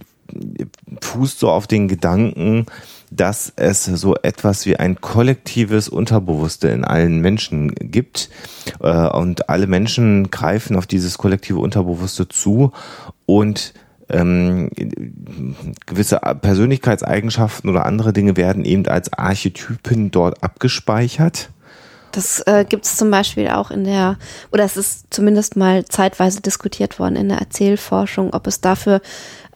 fußt 1.00 1.38
so 1.38 1.50
auf 1.50 1.66
den 1.66 1.88
Gedanken, 1.88 2.66
dass 3.10 3.52
es 3.56 3.84
so 3.84 4.14
etwas 4.16 4.66
wie 4.66 4.76
ein 4.76 5.00
kollektives 5.00 5.88
Unterbewusste 5.88 6.68
in 6.68 6.84
allen 6.84 7.20
Menschen 7.20 7.74
gibt. 7.74 8.30
Äh, 8.80 9.08
und 9.08 9.48
alle 9.48 9.66
Menschen 9.66 10.30
greifen 10.30 10.76
auf 10.76 10.86
dieses 10.86 11.18
kollektive 11.18 11.58
Unterbewusste 11.58 12.28
zu 12.28 12.72
und 13.26 13.74
ähm, 14.10 14.70
gewisse 15.86 16.16
Persönlichkeitseigenschaften 16.16 17.68
oder 17.68 17.84
andere 17.84 18.12
Dinge 18.12 18.36
werden 18.36 18.64
eben 18.64 18.86
als 18.86 19.12
Archetypen 19.12 20.10
dort 20.10 20.42
abgespeichert. 20.42 21.50
Das 22.18 22.40
äh, 22.46 22.64
gibt 22.68 22.84
es 22.84 22.96
zum 22.96 23.12
Beispiel 23.12 23.46
auch 23.46 23.70
in 23.70 23.84
der, 23.84 24.16
oder 24.50 24.64
es 24.64 24.76
ist 24.76 25.06
zumindest 25.10 25.56
mal 25.56 25.84
zeitweise 25.84 26.40
diskutiert 26.40 26.98
worden 26.98 27.14
in 27.14 27.28
der 27.28 27.38
Erzählforschung, 27.38 28.34
ob 28.34 28.48
es 28.48 28.60
dafür 28.60 29.00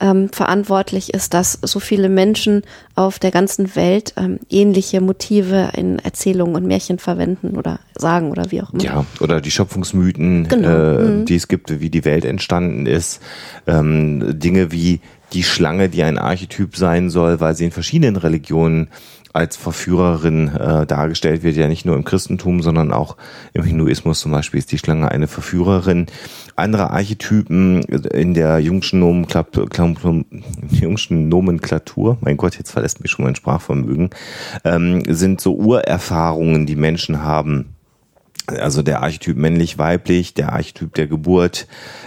ähm, 0.00 0.28
verantwortlich 0.28 1.12
ist, 1.12 1.34
dass 1.34 1.58
so 1.60 1.80
viele 1.80 2.08
Menschen 2.08 2.62
auf 2.94 3.18
der 3.18 3.32
ganzen 3.32 3.74
Welt 3.74 4.14
ähm, 4.16 4.38
ähnliche 4.48 5.00
Motive 5.00 5.70
in 5.76 5.98
Erzählungen 5.98 6.54
und 6.54 6.64
Märchen 6.64 7.00
verwenden 7.00 7.56
oder 7.56 7.80
sagen 7.96 8.30
oder 8.30 8.52
wie 8.52 8.62
auch 8.62 8.72
immer. 8.72 8.84
Ja, 8.84 9.06
oder 9.18 9.40
die 9.40 9.50
Schöpfungsmythen, 9.50 10.46
genau. 10.46 10.68
äh, 10.68 10.98
mhm. 11.02 11.24
die 11.24 11.34
es 11.34 11.48
gibt, 11.48 11.80
wie 11.80 11.90
die 11.90 12.04
Welt 12.04 12.24
entstanden 12.24 12.86
ist, 12.86 13.20
ähm, 13.66 14.38
Dinge 14.38 14.70
wie 14.70 15.00
die 15.32 15.42
Schlange, 15.42 15.88
die 15.88 16.04
ein 16.04 16.18
Archetyp 16.18 16.76
sein 16.76 17.10
soll, 17.10 17.40
weil 17.40 17.56
sie 17.56 17.64
in 17.64 17.72
verschiedenen 17.72 18.14
Religionen 18.14 18.88
als 19.32 19.56
Verführerin 19.56 20.48
äh, 20.48 20.86
dargestellt 20.86 21.42
wird, 21.42 21.56
ja 21.56 21.68
nicht 21.68 21.84
nur 21.84 21.96
im 21.96 22.04
Christentum, 22.04 22.62
sondern 22.62 22.92
auch 22.92 23.16
im 23.52 23.64
Hinduismus 23.64 24.20
zum 24.20 24.32
Beispiel 24.32 24.58
ist 24.58 24.72
die 24.72 24.78
Schlange 24.78 25.10
eine 25.10 25.26
Verführerin. 25.26 26.06
Andere 26.54 26.90
Archetypen 26.90 27.82
in 27.82 28.34
der 28.34 28.58
jungschen, 28.58 29.00
Nomenklatur, 31.28 32.18
mein 32.20 32.36
Gott, 32.36 32.58
jetzt 32.58 32.70
verlässt 32.70 33.00
mich 33.00 33.10
schon 33.10 33.24
mein 33.24 33.34
Sprachvermögen, 33.34 34.10
ähm, 34.64 35.02
sind 35.08 35.40
so 35.40 35.54
Urerfahrungen, 35.56 36.66
die 36.66 36.76
Menschen 36.76 37.22
haben 37.22 37.74
also 38.46 38.82
der 38.82 39.02
Archetyp 39.02 39.36
männlich-weiblich, 39.36 40.34
der 40.34 40.52
Archetyp 40.52 40.94
der 40.94 41.06
Geburt, 41.06 41.66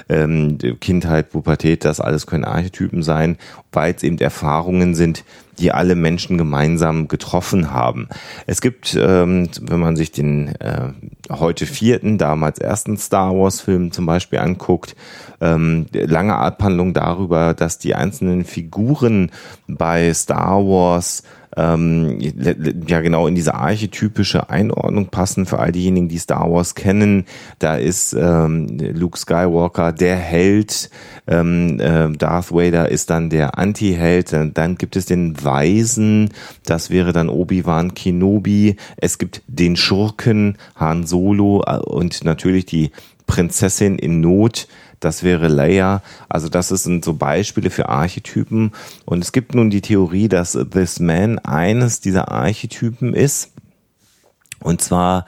ähm, 0.10 0.58
Kindheit, 0.80 1.32
Pubertät, 1.32 1.86
das 1.86 2.00
alles 2.00 2.28
können 2.28 2.44
Archetypen 2.44 3.04
sein, 3.04 3.38
weil 3.72 3.94
es 3.94 4.04
eben 4.04 4.18
Erfahrungen 4.20 4.96
sind, 4.96 5.24
die 5.60 5.72
alle 5.72 5.96
Menschen 5.96 6.38
gemeinsam 6.38 7.08
getroffen 7.08 7.72
haben. 7.72 8.10
Es 8.46 8.62
gibt, 8.62 8.98
ähm, 9.00 9.50
wenn 9.62 9.80
man 9.80 9.96
sich 9.96 10.12
den 10.12 10.50
äh, 10.56 10.90
heute 11.32 11.66
vierten, 11.66 12.18
damals 12.18 12.60
ersten 12.60 12.98
Star 12.98 13.34
Wars-Film 13.34 13.92
zum 13.92 14.06
Beispiel 14.06 14.40
anguckt, 14.40 14.96
ähm, 15.42 15.86
lange 15.94 16.36
Abhandlung 16.36 16.94
darüber, 16.94 17.54
dass 17.54 17.80
die 17.80 17.96
einzelnen 17.96 18.44
Figuren 18.44 19.32
bei 19.68 20.14
Star 20.14 20.60
Wars 20.66 21.24
ähm, 21.58 22.18
ja 22.88 23.02
genau 23.02 23.28
in 23.28 23.36
diese 23.36 23.56
archetypische 23.56 24.50
Einordnung 24.50 25.08
passen. 25.08 25.46
Für 25.46 25.60
all 25.60 25.72
diejenigen, 25.72 26.10
die 26.10 26.18
Star 26.18 26.52
Wars 26.52 26.76
kennen. 26.76 27.26
Da 27.60 27.76
ist 27.76 28.14
ähm, 28.14 28.78
Luke 28.94 29.18
Skywalker 29.18 29.92
der 29.92 30.16
Held, 30.16 30.90
ähm, 31.28 31.80
äh, 31.80 32.12
Darth 32.12 32.52
Vader 32.52 32.90
ist 32.90 33.10
dann 33.10 33.30
der 33.30 33.58
Anti-Held, 33.58 34.36
dann 34.54 34.76
gibt 34.78 34.96
es 34.96 35.06
den 35.06 35.44
Weisen, 35.44 36.30
das 36.66 36.90
wäre 36.90 37.14
dann 37.14 37.30
Obi-Wan 37.30 37.94
Kenobi, 37.94 38.76
es 38.98 39.18
gibt 39.18 39.42
den 39.48 39.76
Schurken 39.76 40.58
Han 40.76 41.06
Solo 41.06 41.64
äh, 41.66 41.78
und 41.78 42.24
natürlich 42.24 42.66
die 42.66 42.92
Prinzessin 43.28 43.98
in 43.98 44.22
Not, 44.22 44.68
das 45.06 45.24
wäre 45.24 45.48
Leia. 45.48 46.02
Also 46.30 46.50
das 46.50 46.70
sind 46.70 47.06
so 47.06 47.14
Beispiele 47.14 47.70
für 47.70 47.90
Archetypen. 47.90 48.72
Und 49.06 49.24
es 49.24 49.32
gibt 49.32 49.54
nun 49.54 49.70
die 49.70 49.82
Theorie, 49.82 50.28
dass 50.28 50.58
This 50.72 51.00
Man 51.00 51.38
eines 51.40 52.02
dieser 52.02 52.32
Archetypen 52.32 53.14
ist. 53.14 53.52
Und 54.60 54.82
zwar, 54.82 55.26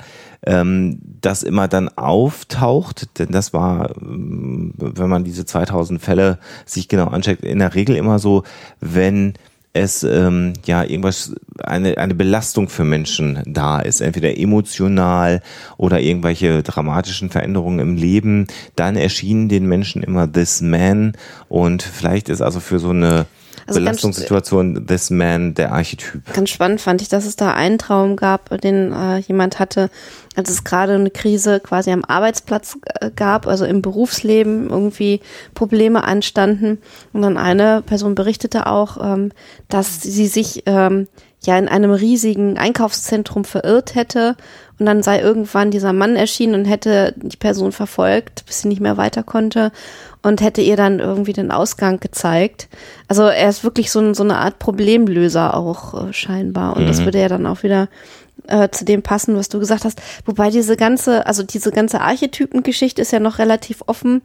ähm, 0.48 1.00
das 1.22 1.44
immer 1.44 1.68
dann 1.68 1.90
auftaucht, 1.90 3.20
denn 3.20 3.32
das 3.32 3.54
war, 3.54 3.96
ähm, 4.02 4.74
wenn 4.78 5.10
man 5.10 5.24
diese 5.24 5.46
2000 5.46 6.02
Fälle 6.02 6.40
sich 6.66 6.88
genau 6.88 7.08
ancheckt, 7.08 7.44
in 7.44 7.60
der 7.60 7.76
Regel 7.76 7.96
immer 7.98 8.18
so, 8.18 8.44
wenn 8.80 9.34
es 9.78 10.04
ähm, 10.04 10.54
ja 10.66 10.84
irgendwas 10.84 11.34
eine 11.64 11.98
eine 11.98 12.16
Belastung 12.16 12.70
für 12.70 12.84
Menschen 12.84 13.42
da 13.46 13.80
ist, 13.80 14.02
entweder 14.02 14.38
emotional 14.38 15.42
oder 15.78 16.00
irgendwelche 16.02 16.64
dramatischen 16.64 17.30
Veränderungen 17.30 17.80
im 17.80 17.96
Leben, 17.96 18.48
dann 18.76 18.96
erschienen 18.96 19.50
den 19.50 19.66
Menschen 19.66 20.04
immer 20.04 20.32
this 20.32 20.62
man. 20.62 21.14
Und 21.48 21.84
vielleicht 21.84 22.30
ist 22.30 22.42
also 22.42 22.60
für 22.60 22.80
so 22.80 22.90
eine 22.90 23.26
also 23.68 23.80
Belastungssituation 23.80 24.88
This 24.88 25.10
Man, 25.10 25.54
der 25.54 25.74
Archetyp. 25.74 26.22
Ganz 26.34 26.50
spannend 26.50 26.82
fand 26.82 27.02
ich, 27.02 27.10
dass 27.10 27.26
es 27.26 27.36
da 27.36 27.54
einen 27.54 27.78
Traum 27.78 28.16
gab, 28.16 28.50
den 28.62 28.94
äh, 28.94 29.18
jemand 29.18 29.60
hatte, 29.60 29.90
als 30.36 30.50
es 30.50 30.64
gerade 30.64 30.94
eine 30.94 31.12
Krise 31.12 31.60
quasi 31.60 31.92
am 31.92 32.06
Arbeitsplatz 32.06 32.78
äh, 33.02 33.12
gab, 33.16 33.46
also 33.46 33.66
im 33.66 33.82
Berufsleben 33.82 34.70
irgendwie 34.70 35.20
Probleme 35.54 36.04
anstanden. 36.04 36.80
Und 37.12 37.22
dann 37.22 37.38
eine 37.38 37.82
Person 37.82 38.16
berichtete 38.16 38.68
auch, 38.68 38.98
ähm, 39.04 39.32
dass 39.68 40.02
sie 40.02 40.28
sich 40.28 40.64
ähm, 40.66 41.08
ja 41.48 41.58
in 41.58 41.68
einem 41.68 41.92
riesigen 41.92 42.58
Einkaufszentrum 42.58 43.46
verirrt 43.46 43.96
hätte 43.96 44.36
und 44.80 44.86
dann 44.86 45.02
sei 45.02 45.20
irgendwann 45.20 45.72
dieser 45.72 45.94
Mann 45.94 46.16
erschienen 46.16 46.54
und 46.54 46.66
hätte 46.66 47.16
die 47.18 47.38
Person 47.38 47.72
verfolgt, 47.72 48.46
bis 48.46 48.62
sie 48.62 48.68
nicht 48.68 48.82
mehr 48.82 48.98
weiter 48.98 49.24
konnte 49.24 49.72
und 50.22 50.42
hätte 50.42 50.62
ihr 50.62 50.76
dann 50.76 51.00
irgendwie 51.00 51.34
den 51.34 51.52
Ausgang 51.52 52.00
gezeigt. 52.00 52.68
Also 53.08 53.24
er 53.24 53.50
ist 53.50 53.64
wirklich 53.64 53.92
so, 53.92 54.14
so 54.14 54.24
eine 54.24 54.38
Art 54.38 54.60
Problemlöser 54.60 55.56
auch 55.56 56.10
äh, 56.10 56.14
scheinbar. 56.14 56.76
Und 56.76 56.84
mhm. 56.84 56.88
das 56.88 57.04
würde 57.04 57.20
ja 57.20 57.30
dann 57.30 57.48
auch 57.48 57.64
wieder 57.64 57.88
äh, 58.48 58.70
zu 58.70 58.86
dem 58.86 59.02
passen, 59.02 59.36
was 59.36 59.50
du 59.50 59.60
gesagt 59.60 59.86
hast. 59.86 60.02
Wobei 60.26 60.50
diese 60.50 60.76
ganze, 60.78 61.26
also 61.26 61.44
diese 61.44 61.72
ganze 61.72 62.02
Archetypengeschichte 62.02 63.02
ist 63.02 63.12
ja 63.12 63.20
noch 63.20 63.40
relativ 63.40 63.84
offen 63.88 64.22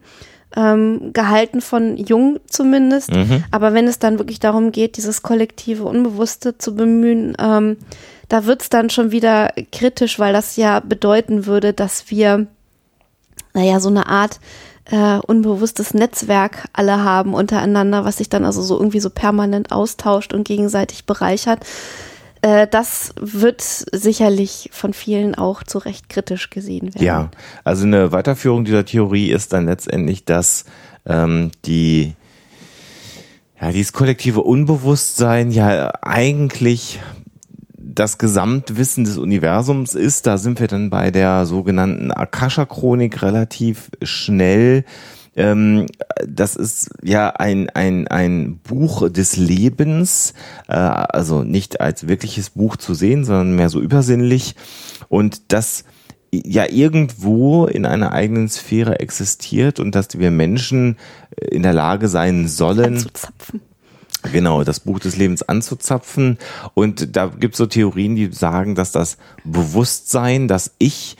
ähm, 0.55 1.11
gehalten 1.13 1.61
von 1.61 1.97
Jung 1.97 2.39
zumindest. 2.47 3.11
Mhm. 3.11 3.43
Aber 3.51 3.73
wenn 3.73 3.87
es 3.87 3.99
dann 3.99 4.19
wirklich 4.19 4.39
darum 4.39 4.71
geht, 4.71 4.97
dieses 4.97 5.23
kollektive 5.23 5.83
Unbewusste 5.83 6.57
zu 6.57 6.75
bemühen, 6.75 7.35
ähm, 7.39 7.77
da 8.29 8.45
wird's 8.45 8.69
dann 8.69 8.89
schon 8.89 9.11
wieder 9.11 9.53
kritisch, 9.71 10.19
weil 10.19 10.33
das 10.33 10.55
ja 10.55 10.79
bedeuten 10.79 11.45
würde, 11.45 11.73
dass 11.73 12.09
wir, 12.09 12.47
naja, 13.53 13.79
so 13.79 13.89
eine 13.89 14.07
Art 14.07 14.39
äh, 14.85 15.17
unbewusstes 15.19 15.93
Netzwerk 15.93 16.67
alle 16.73 17.03
haben 17.03 17.33
untereinander, 17.33 18.05
was 18.05 18.17
sich 18.17 18.29
dann 18.29 18.45
also 18.45 18.61
so 18.61 18.77
irgendwie 18.77 18.99
so 18.99 19.09
permanent 19.09 19.71
austauscht 19.71 20.33
und 20.33 20.45
gegenseitig 20.45 21.05
bereichert. 21.05 21.59
Äh, 22.43 22.67
das 22.67 23.13
wird 23.19 23.61
sicherlich 23.61 24.69
von 24.73 24.93
vielen 24.93 25.33
auch 25.33 25.63
zu 25.63 25.77
Recht 25.77 26.09
kritisch 26.09 26.49
gesehen 26.49 26.93
werden. 26.93 27.03
Ja, 27.03 27.31
also 27.63 27.85
eine 27.85 28.11
Weiterführung 28.11 28.65
dieser 28.65 28.83
Theorie 28.83 29.31
ist 29.31 29.53
dann 29.53 29.65
letztendlich, 29.65 30.25
dass 30.25 30.65
ähm, 31.05 31.51
die 31.65 32.13
ja, 33.61 33.71
dieses 33.71 33.93
kollektive 33.93 34.41
Unbewusstsein 34.41 35.51
ja 35.51 35.93
eigentlich 36.01 36.99
das 37.77 38.17
Gesamtwissen 38.17 39.05
des 39.05 39.17
Universums 39.17 39.95
ist. 39.95 40.27
Da 40.27 40.37
sind 40.37 40.59
wir 40.59 40.67
dann 40.67 40.89
bei 40.89 41.11
der 41.11 41.45
sogenannten 41.45 42.11
Akasha-Chronik 42.11 43.21
relativ 43.21 43.89
schnell. 44.01 44.83
Ähm, 45.35 45.87
das 46.25 46.55
ist 46.55 46.91
ja 47.01 47.29
ein, 47.29 47.69
ein, 47.71 48.07
ein 48.07 48.59
Buch 48.59 49.09
des 49.09 49.35
Lebens, 49.35 50.33
äh, 50.67 50.73
also 50.73 51.43
nicht 51.43 51.81
als 51.81 52.07
wirkliches 52.07 52.51
Buch 52.51 52.77
zu 52.77 52.93
sehen, 52.93 53.25
sondern 53.25 53.55
mehr 53.55 53.69
so 53.69 53.81
übersinnlich. 53.81 54.55
Und 55.09 55.51
das 55.51 55.85
ja 56.31 56.65
irgendwo 56.69 57.65
in 57.65 57.85
einer 57.85 58.11
eigenen 58.11 58.49
Sphäre 58.49 58.99
existiert 58.99 59.79
und 59.79 59.93
dass 59.93 60.17
wir 60.17 60.31
Menschen 60.31 60.97
in 61.37 61.63
der 61.63 61.73
Lage 61.73 62.07
sein 62.07 62.47
sollen. 62.47 62.95
Anzuzapfen. 62.95 63.61
Genau, 64.31 64.63
das 64.63 64.79
Buch 64.79 64.99
des 64.99 65.17
Lebens 65.17 65.43
anzuzapfen. 65.43 66.37
Und 66.73 67.15
da 67.15 67.27
gibt 67.27 67.55
es 67.55 67.57
so 67.57 67.65
Theorien, 67.65 68.15
die 68.15 68.31
sagen, 68.31 68.73
dass 68.73 68.91
das 68.91 69.17
Bewusstsein, 69.43 70.47
dass 70.47 70.71
ich 70.77 71.17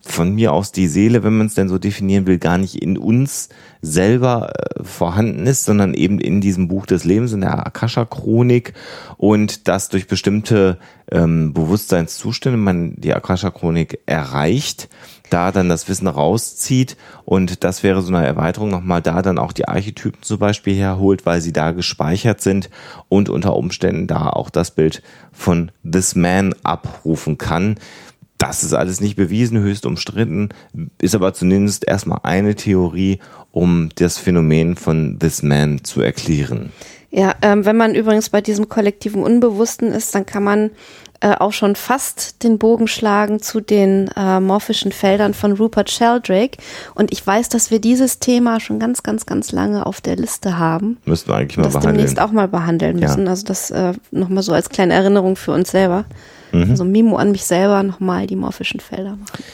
von 0.00 0.34
mir 0.34 0.52
aus 0.52 0.72
die 0.72 0.86
Seele, 0.86 1.22
wenn 1.22 1.36
man 1.36 1.46
es 1.48 1.54
denn 1.54 1.68
so 1.68 1.78
definieren 1.78 2.26
will, 2.26 2.38
gar 2.38 2.58
nicht 2.58 2.80
in 2.80 2.96
uns 2.96 3.48
selber 3.82 4.52
äh, 4.54 4.84
vorhanden 4.84 5.46
ist, 5.46 5.64
sondern 5.64 5.94
eben 5.94 6.18
in 6.20 6.40
diesem 6.40 6.68
Buch 6.68 6.86
des 6.86 7.04
Lebens, 7.04 7.32
in 7.32 7.40
der 7.40 7.66
Akasha-Chronik 7.66 8.74
und 9.16 9.68
dass 9.68 9.88
durch 9.88 10.06
bestimmte 10.06 10.78
ähm, 11.10 11.52
Bewusstseinszustände 11.52 12.58
man 12.58 12.94
die 12.96 13.14
Akasha-Chronik 13.14 14.00
erreicht, 14.06 14.88
da 15.30 15.50
dann 15.50 15.68
das 15.68 15.88
Wissen 15.88 16.06
rauszieht 16.06 16.96
und 17.24 17.64
das 17.64 17.82
wäre 17.82 18.02
so 18.02 18.14
eine 18.14 18.26
Erweiterung 18.26 18.70
nochmal 18.70 19.02
da 19.02 19.22
dann 19.22 19.38
auch 19.38 19.52
die 19.52 19.66
Archetypen 19.66 20.22
zum 20.22 20.38
Beispiel 20.38 20.74
herholt, 20.74 21.26
weil 21.26 21.40
sie 21.40 21.52
da 21.52 21.72
gespeichert 21.72 22.40
sind 22.40 22.70
und 23.08 23.28
unter 23.28 23.56
Umständen 23.56 24.06
da 24.06 24.28
auch 24.28 24.50
das 24.50 24.70
Bild 24.70 25.02
von 25.32 25.72
This 25.88 26.14
Man 26.14 26.54
abrufen 26.62 27.38
kann. 27.38 27.76
Das 28.38 28.64
ist 28.64 28.74
alles 28.74 29.00
nicht 29.00 29.16
bewiesen, 29.16 29.58
höchst 29.58 29.86
umstritten, 29.86 30.50
ist 31.00 31.14
aber 31.14 31.32
zumindest 31.32 31.88
erstmal 31.88 32.20
eine 32.22 32.54
Theorie, 32.54 33.20
um 33.50 33.88
das 33.94 34.18
Phänomen 34.18 34.76
von 34.76 35.18
This 35.18 35.42
Man 35.42 35.84
zu 35.84 36.02
erklären. 36.02 36.70
Ja, 37.10 37.34
ähm, 37.40 37.64
wenn 37.64 37.76
man 37.76 37.94
übrigens 37.94 38.28
bei 38.28 38.42
diesem 38.42 38.68
kollektiven 38.68 39.22
Unbewussten 39.22 39.92
ist, 39.92 40.14
dann 40.14 40.26
kann 40.26 40.44
man 40.44 40.70
äh, 41.20 41.34
auch 41.34 41.52
schon 41.52 41.76
fast 41.76 42.42
den 42.42 42.58
Bogen 42.58 42.88
schlagen 42.88 43.40
zu 43.40 43.60
den 43.60 44.10
äh, 44.16 44.38
morphischen 44.38 44.92
Feldern 44.92 45.32
von 45.32 45.52
Rupert 45.52 45.90
Sheldrake. 45.90 46.58
Und 46.94 47.12
ich 47.12 47.26
weiß, 47.26 47.48
dass 47.48 47.70
wir 47.70 47.80
dieses 47.80 48.18
Thema 48.18 48.60
schon 48.60 48.78
ganz, 48.78 49.02
ganz, 49.02 49.24
ganz 49.24 49.52
lange 49.52 49.86
auf 49.86 50.02
der 50.02 50.16
Liste 50.16 50.58
haben. 50.58 50.98
Müssten 51.06 51.30
wir 51.30 51.36
eigentlich 51.36 51.56
mal 51.56 51.62
das 51.62 51.72
behandeln. 51.72 51.96
demnächst 51.96 52.20
auch 52.20 52.32
mal 52.32 52.48
behandeln 52.48 52.98
müssen. 52.98 53.24
Ja. 53.24 53.30
Also 53.30 53.46
das 53.46 53.70
äh, 53.70 53.94
nochmal 54.10 54.42
so 54.42 54.52
als 54.52 54.68
kleine 54.68 54.92
Erinnerung 54.92 55.36
für 55.36 55.52
uns 55.52 55.70
selber. 55.70 56.04
Mhm. 56.64 56.70
Also 56.70 56.84
Mimo 56.84 57.16
an 57.16 57.32
mich 57.32 57.44
selber 57.44 57.82
nochmal 57.82 58.26
die 58.26 58.36
morphischen 58.36 58.80
Felder 58.80 59.16
machen. 59.16 59.44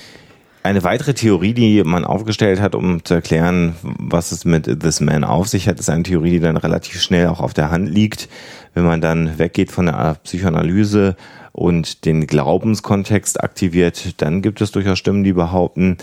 Eine 0.64 0.85
weitere 0.85 1.12
Theorie, 1.12 1.54
die 1.54 1.82
man 1.82 2.04
aufgestellt 2.04 2.61
hat, 2.61 2.76
um 2.76 3.04
zu 3.04 3.14
erklären, 3.14 3.75
was 3.82 4.30
es 4.30 4.44
mit 4.44 4.80
This 4.80 5.00
Man 5.00 5.25
auf 5.25 5.49
sich 5.49 5.66
hat, 5.66 5.80
ist 5.80 5.90
eine 5.90 6.04
Theorie, 6.04 6.30
die 6.30 6.40
dann 6.40 6.56
relativ 6.56 7.02
schnell 7.02 7.26
auch 7.26 7.40
auf 7.40 7.52
der 7.52 7.73
Hand 7.73 7.88
liegt. 7.88 8.28
Wenn 8.73 8.85
man 8.85 9.00
dann 9.00 9.38
weggeht 9.40 9.73
von 9.73 9.87
der 9.87 10.18
Psychoanalyse 10.23 11.16
und 11.50 12.04
den 12.04 12.28
Glaubenskontext 12.28 13.42
aktiviert, 13.42 14.23
dann 14.23 14.40
gibt 14.40 14.61
es 14.61 14.71
durchaus 14.71 15.00
Stimmen, 15.00 15.25
die 15.25 15.32
behaupten, 15.32 15.97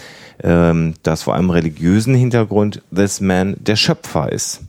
ähm, 0.43 0.93
dass 1.03 1.23
vor 1.23 1.35
allem 1.35 1.51
religiösen 1.51 2.13
Hintergrund 2.13 2.81
This 2.93 3.21
Man 3.21 3.55
der 3.61 3.77
Schöpfer 3.77 4.29
ist. 4.29 4.61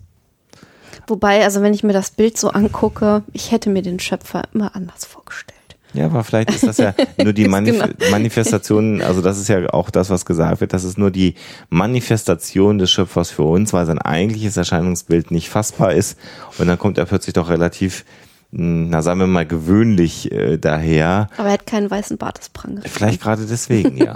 Wobei, 1.08 1.42
also 1.42 1.62
wenn 1.62 1.75
ich 1.75 1.82
mir 1.82 1.92
das 1.92 2.12
Bild 2.12 2.38
so 2.38 2.50
angucke, 2.50 3.25
ich 3.32 3.50
hätte 3.50 3.68
mir 3.68 3.82
den 3.82 3.99
Schöpfer 3.99 4.44
immer 4.54 4.76
anders 4.76 5.04
vorgestellt. 5.04 5.59
Ja, 5.93 6.07
aber 6.07 6.23
vielleicht 6.25 6.50
ist 6.50 6.67
das 6.67 6.79
ja 6.79 6.95
nur 7.23 7.33
die 7.33 7.49
Manif 7.49 7.79
Genau. 7.81 8.11
Manifestation, 8.11 9.00
also 9.03 9.21
das 9.23 9.39
ist 9.39 9.49
ja 9.49 9.69
auch 9.73 9.91
das, 9.91 10.11
was 10.11 10.25
gesagt 10.25 10.61
wird, 10.61 10.73
das 10.73 10.85
ist 10.85 10.99
nur 10.99 11.11
die 11.11 11.35
Manifestation 11.69 12.79
des 12.79 12.91
Schöpfers 12.91 13.31
für 13.31 13.43
uns, 13.43 13.73
weil 13.73 13.87
sein 13.87 13.99
eigentliches 13.99 14.57
Erscheinungsbild 14.57 15.31
nicht 15.31 15.49
fassbar 15.49 15.93
ist 15.93 16.19
und 16.59 16.67
dann 16.69 16.79
kommt 16.79 16.99
er 16.99 17.07
plötzlich 17.07 17.33
doch 17.33 17.49
relativ, 17.49 18.05
mh, 18.53 18.89
na 18.91 19.03
sagen 19.03 19.21
wir 19.21 19.26
mal, 19.26 19.47
gewöhnlich 19.47 20.31
äh, 20.31 20.59
daher. 20.59 21.29
Aber 21.37 21.49
er 21.49 21.55
hat 21.55 21.67
keinen 21.67 21.91
weißen 21.91 22.19
Bartesprang. 22.19 22.81
Vielleicht 22.85 23.21
gerade 23.23 23.47
deswegen, 23.47 23.97
ja. 23.97 24.15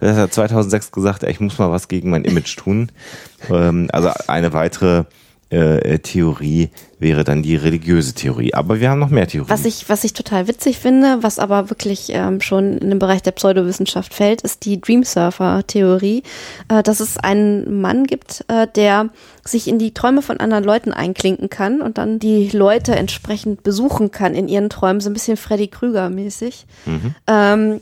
Das 0.00 0.16
hat 0.16 0.32
2006 0.34 0.92
gesagt, 0.92 1.22
ich 1.24 1.40
muss 1.40 1.58
mal 1.58 1.70
was 1.70 1.88
gegen 1.88 2.10
mein 2.10 2.24
Image 2.24 2.56
tun. 2.56 2.90
Ähm, 3.50 3.88
also 3.92 4.10
eine 4.28 4.52
weitere 4.52 5.04
äh, 5.52 5.98
Theorie 5.98 6.70
wäre 6.98 7.24
dann 7.24 7.42
die 7.42 7.56
religiöse 7.56 8.14
Theorie. 8.14 8.54
Aber 8.54 8.80
wir 8.80 8.88
haben 8.88 9.00
noch 9.00 9.10
mehr 9.10 9.26
Theorien. 9.26 9.50
Was 9.50 9.64
ich, 9.64 9.88
was 9.88 10.04
ich 10.04 10.12
total 10.14 10.48
witzig 10.48 10.78
finde, 10.78 11.18
was 11.22 11.38
aber 11.38 11.68
wirklich 11.68 12.10
ähm, 12.10 12.40
schon 12.40 12.78
in 12.78 12.88
den 12.90 12.98
Bereich 12.98 13.22
der 13.22 13.32
Pseudowissenschaft 13.32 14.14
fällt, 14.14 14.42
ist 14.42 14.64
die 14.64 14.80
Dream 14.80 15.02
Surfer-Theorie, 15.04 16.22
äh, 16.68 16.82
dass 16.82 17.00
es 17.00 17.18
einen 17.18 17.80
Mann 17.80 18.04
gibt, 18.04 18.44
äh, 18.48 18.66
der 18.74 19.10
sich 19.44 19.68
in 19.68 19.78
die 19.78 19.92
Träume 19.92 20.22
von 20.22 20.38
anderen 20.40 20.64
Leuten 20.64 20.92
einklinken 20.92 21.50
kann 21.50 21.82
und 21.82 21.98
dann 21.98 22.18
die 22.18 22.48
Leute 22.50 22.94
entsprechend 22.94 23.62
besuchen 23.62 24.10
kann 24.10 24.34
in 24.34 24.48
ihren 24.48 24.70
Träumen, 24.70 25.00
so 25.00 25.10
ein 25.10 25.14
bisschen 25.14 25.36
Freddy 25.36 25.66
Krüger-mäßig. 25.68 26.66
Ähm, 27.26 27.80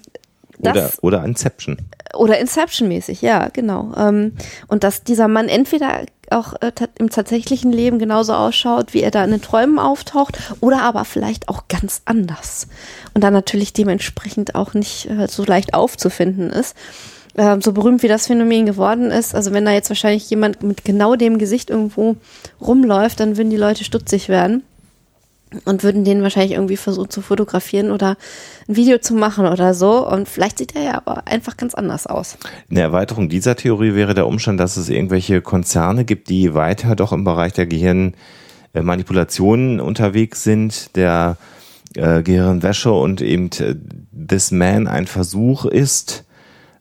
oder, 0.59 0.73
das- 0.73 1.03
oder 1.03 1.25
Inception. 1.25 1.77
Oder 2.15 2.39
Inception-mäßig, 2.41 3.23
ja, 3.23 3.49
genau. 3.53 3.93
Ähm, 3.97 4.33
und 4.67 4.83
dass 4.83 5.05
dieser 5.05 5.29
Mann 5.29 5.49
entweder 5.49 6.01
auch 6.33 6.55
äh, 6.61 6.73
im 6.99 7.11
tatsächlichen 7.11 7.73
Leben 7.73 7.99
genauso 7.99 8.35
ausschaut, 8.35 8.95
wie 8.95 9.03
er 9.03 9.11
da 9.11 9.25
in 9.25 9.31
den 9.31 9.43
Träumen 9.43 9.79
auftaucht, 9.79 10.39
oder 10.61 10.83
aber 10.83 11.05
vielleicht 11.05 11.49
auch 11.49 11.69
ganz 11.69 12.03
anders. 12.05 12.69
Und 13.15 13.23
dann 13.23 13.33
natürlich 13.33 13.73
dementsprechend 13.73 14.55
auch 14.55 14.75
nicht 14.75 15.09
äh, 15.11 15.27
so 15.29 15.45
leicht 15.45 15.75
aufzufinden 15.75 16.51
ist. 16.51 16.77
Ähm, 17.37 17.61
so 17.61 17.73
berühmt 17.73 18.03
wie 18.03 18.09
das 18.09 18.27
Phänomen 18.27 18.67
geworden 18.67 19.11
ist, 19.11 19.35
also 19.35 19.53
wenn 19.53 19.65
da 19.65 19.73
jetzt 19.73 19.89
wahrscheinlich 19.89 20.29
jemand 20.31 20.63
mit 20.63 20.85
genau 20.85 21.15
dem 21.15 21.39
Gesicht 21.39 21.71
irgendwo 21.71 22.17
rumläuft, 22.61 23.21
dann 23.21 23.37
würden 23.37 23.51
die 23.51 23.57
Leute 23.57 23.85
stutzig 23.85 24.29
werden 24.29 24.65
und 25.65 25.83
würden 25.83 26.05
den 26.05 26.23
wahrscheinlich 26.23 26.53
irgendwie 26.53 26.77
versuchen 26.77 27.11
zu 27.11 27.23
fotografieren 27.23 27.91
oder 27.91 28.17
ein 28.69 28.77
Video 28.77 28.99
zu 28.99 29.15
machen 29.15 29.47
oder 29.47 29.75
so. 29.75 30.07
Und 30.07 30.29
vielleicht 30.29 30.59
sieht 30.59 30.77
er 30.77 30.83
ja 30.83 30.95
aber 30.95 31.27
einfach 31.27 31.57
ganz 31.57 31.75
anders 31.75 32.07
aus. 32.07 32.39
Eine 32.71 32.81
Erweiterung 32.81 33.29
dieser 33.29 33.57
Theorie 33.57 33.95
wäre 33.95 34.15
der 34.15 34.27
Umstand, 34.27 34.61
dass 34.61 34.77
es 34.77 34.89
irgendwelche 34.89 35.43
Konzerne 35.43 36.05
gibt, 36.05 36.29
die 36.29 36.55
weiter 36.55 36.97
doch 36.97 37.13
im 37.13 37.25
Bereich 37.25 37.53
der 37.53 37.67
Gehirnmanipulationen 37.67 39.81
unterwegs 39.81 40.45
sind, 40.45 40.95
der 40.97 41.37
äh, 41.95 42.23
Gehirnwäsche 42.23 42.93
und 42.93 43.21
eben 43.21 43.51
äh, 43.59 43.75
This 44.13 44.53
Man 44.53 44.87
ein 44.87 45.07
Versuch 45.07 45.65
ist, 45.65 46.25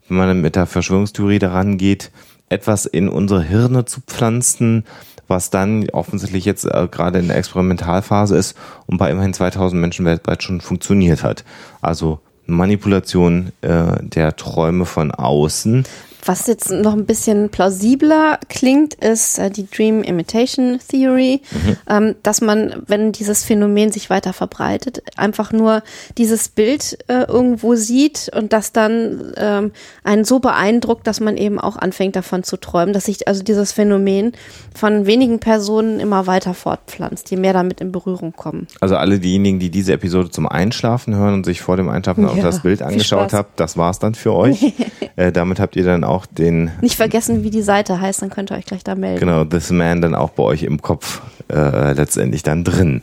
wenn 0.08 0.18
man 0.18 0.42
mit 0.42 0.56
der 0.56 0.66
Verschwörungstheorie 0.66 1.40
daran 1.40 1.78
geht, 1.78 2.12
etwas 2.50 2.86
in 2.86 3.10
unsere 3.10 3.44
Hirne 3.44 3.86
zu 3.86 4.02
pflanzen, 4.02 4.86
was 5.30 5.50
dann 5.50 5.90
offensichtlich 5.92 6.44
jetzt 6.44 6.66
äh, 6.66 6.88
gerade 6.92 7.20
in 7.20 7.28
der 7.28 7.38
Experimentalphase 7.38 8.36
ist 8.36 8.58
und 8.88 8.98
bei 8.98 9.10
immerhin 9.10 9.34
2000 9.34 9.80
Menschen 9.80 10.06
weltweit 10.06 10.44
schon 10.44 10.60
funktioniert 10.60 11.24
hat. 11.24 11.46
Also 11.82 12.20
Manipulation 12.46 13.52
äh, 13.62 14.02
der 14.02 14.36
Träume 14.36 14.86
von 14.86 15.12
außen. 15.12 15.86
Was 16.26 16.48
jetzt 16.48 16.70
noch 16.70 16.94
ein 16.94 17.06
bisschen 17.06 17.50
plausibler 17.50 18.40
klingt, 18.50 18.94
ist 18.96 19.40
äh, 19.40 19.50
die 19.50 19.70
Dream 19.70 20.04
Imitation 20.04 20.80
Theory, 20.88 21.42
ähm, 21.88 22.16
dass 22.24 22.42
man, 22.42 22.84
wenn 22.88 23.12
dieses 23.12 23.44
Phänomen 23.44 23.92
sich 23.92 24.10
weiter 24.10 24.34
verbreitet, 24.34 25.02
einfach 25.16 25.52
nur 25.52 25.82
dieses 26.18 26.50
Bild 26.50 26.98
äh, 27.08 27.24
irgendwo 27.24 27.76
sieht 27.76 28.32
und 28.36 28.54
das 28.54 28.72
dann 28.72 29.34
ähm, 29.38 29.72
einen 30.04 30.26
so 30.26 30.40
beeindruckt, 30.40 31.08
dass 31.08 31.20
man 31.20 31.38
eben 31.38 31.60
auch 31.60 31.78
anfängt 31.78 32.16
davon 32.16 32.44
zu 32.44 32.58
träumen, 32.58 32.94
dass 32.94 33.06
sich 33.06 33.28
also 33.28 33.44
dieses 33.44 33.72
Phänomen 33.72 34.34
von 34.76 35.06
wenigen 35.06 35.40
Personen 35.40 36.00
immer 36.00 36.28
weiter 36.28 36.54
fortpflanzt, 36.54 37.32
je 37.32 37.38
mehr 37.38 37.54
damit 37.54 37.82
in 37.82 37.92
Berührung 37.92 38.34
kommen. 38.34 38.68
Also 38.82 38.96
alle 38.98 39.20
diejenigen, 39.20 39.60
die 39.60 39.70
diese 39.70 39.94
Episode 39.94 40.30
zum 40.30 40.48
Einschlafen 40.48 41.16
hören 41.16 41.34
und 41.36 41.46
sich 41.46 41.62
vor 41.62 41.78
dem 41.78 41.90
Einschlafen 41.90 42.26
auf 42.26 42.38
Ja, 42.38 42.44
das 42.44 42.62
Bild 42.62 42.82
angeschaut 42.82 43.34
habt, 43.34 43.60
das 43.60 43.78
war's 43.78 44.00
dann 44.00 44.16
für 44.16 44.34
euch. 44.34 44.74
äh, 45.16 45.32
damit 45.32 45.60
habt 45.60 45.76
ihr 45.76 45.84
dann 45.84 46.04
auch 46.10 46.26
den, 46.26 46.72
Nicht 46.82 46.96
vergessen, 46.96 47.44
wie 47.44 47.50
die 47.50 47.62
Seite 47.62 48.02
heißt, 48.02 48.22
dann 48.22 48.30
könnt 48.30 48.52
ihr 48.52 48.58
euch 48.58 48.66
gleich 48.66 48.84
da 48.84 48.96
melden. 48.96 49.20
genau, 49.20 49.46
This 49.46 49.72
Man 49.72 50.02
dann 50.02 50.16
auch 50.16 50.32
bei 50.32 50.44
euch 50.44 50.64
im 50.64 50.82
Kopf 50.82 51.22
äh, 51.52 51.94
letztendlich 51.94 52.44
dann 52.44 52.64
drin. 52.64 53.02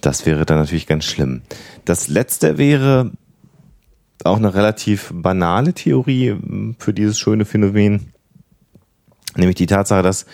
Das 0.00 0.26
wäre 0.26 0.44
dann 0.44 0.58
natürlich 0.58 0.86
ganz 0.86 1.04
schlimm. 1.04 1.42
Das 1.84 2.08
letzte 2.08 2.58
wäre 2.58 3.12
auch 4.24 4.36
eine 4.36 4.54
relativ 4.54 5.10
banale 5.14 5.72
Theorie 5.72 6.28
m, 6.28 6.76
für 6.78 6.92
dieses 6.92 7.18
schöne 7.18 7.44
Phänomen, 7.44 8.12
nämlich 9.36 9.56
die 9.56 9.66
Tatsache, 9.66 10.02
dass 10.02 10.26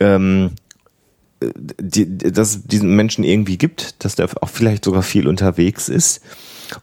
ähm, 0.00 0.52
die, 1.80 2.18
dass 2.18 2.56
es 2.56 2.62
diesen 2.66 2.94
Menschen 2.96 3.24
irgendwie 3.24 3.58
gibt, 3.58 4.04
dass 4.04 4.14
der 4.14 4.28
auch 4.40 4.48
vielleicht 4.48 4.84
sogar 4.84 5.02
viel 5.02 5.28
unterwegs 5.28 5.88
ist. 5.88 6.22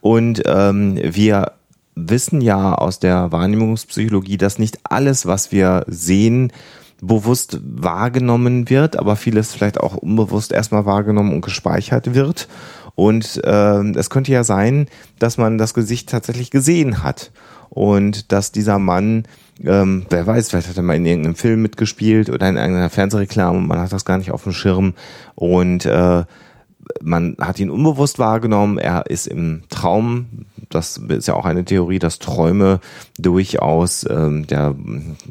Und 0.02 0.44
ähm, 0.46 1.00
wir 1.02 1.54
wissen 1.96 2.42
ja 2.42 2.76
aus 2.76 3.00
der 3.00 3.32
Wahrnehmungspsychologie, 3.32 4.38
dass 4.38 4.60
nicht 4.60 4.80
alles, 4.84 5.26
was 5.26 5.52
wir 5.52 5.84
sehen, 5.88 6.52
bewusst 7.02 7.60
wahrgenommen 7.64 8.70
wird, 8.70 8.98
aber 8.98 9.16
vieles 9.16 9.54
vielleicht 9.54 9.80
auch 9.80 9.96
unbewusst 9.96 10.52
erstmal 10.52 10.86
wahrgenommen 10.86 11.34
und 11.34 11.42
gespeichert 11.42 12.14
wird. 12.14 12.48
Und 12.96 13.44
äh, 13.44 13.98
es 13.98 14.10
könnte 14.10 14.32
ja 14.32 14.44
sein, 14.44 14.88
dass 15.18 15.38
man 15.38 15.58
das 15.58 15.74
Gesicht 15.74 16.10
tatsächlich 16.10 16.52
gesehen 16.52 17.04
hat 17.04 17.32
und 17.70 18.32
dass 18.32 18.52
dieser 18.52 18.80
Mann 18.80 19.24
ähm, 19.66 20.06
wer 20.10 20.26
weiß, 20.26 20.50
vielleicht 20.50 20.70
hat 20.70 20.78
er 20.78 20.84
mal 20.84 20.96
in 20.96 21.06
irgendeinem 21.06 21.36
Film 21.36 21.62
mitgespielt 21.62 22.30
oder 22.30 22.50
in 22.50 22.58
irgendeiner 22.58 22.90
Fernsehreklame 22.90 23.58
und 23.58 23.68
man 23.68 23.80
hat 23.80 23.94
das 23.94 24.06
gar 24.06 24.18
nicht 24.18 24.32
auf 24.32 24.44
dem 24.44 24.54
Schirm 24.54 24.94
und 25.36 25.86
äh, 25.86 26.24
man 27.02 27.36
hat 27.40 27.60
ihn 27.60 27.70
unbewusst 27.70 28.20
wahrgenommen, 28.20 28.78
er 28.78 29.06
ist 29.08 29.28
im 29.28 29.64
Traum, 29.70 30.46
das 30.70 30.98
ist 30.98 31.28
ja 31.28 31.34
auch 31.34 31.46
eine 31.46 31.66
Theorie, 31.66 32.00
dass 32.00 32.20
Träume 32.20 32.80
durchaus 33.18 34.06
ähm, 34.10 34.48
der 34.48 34.76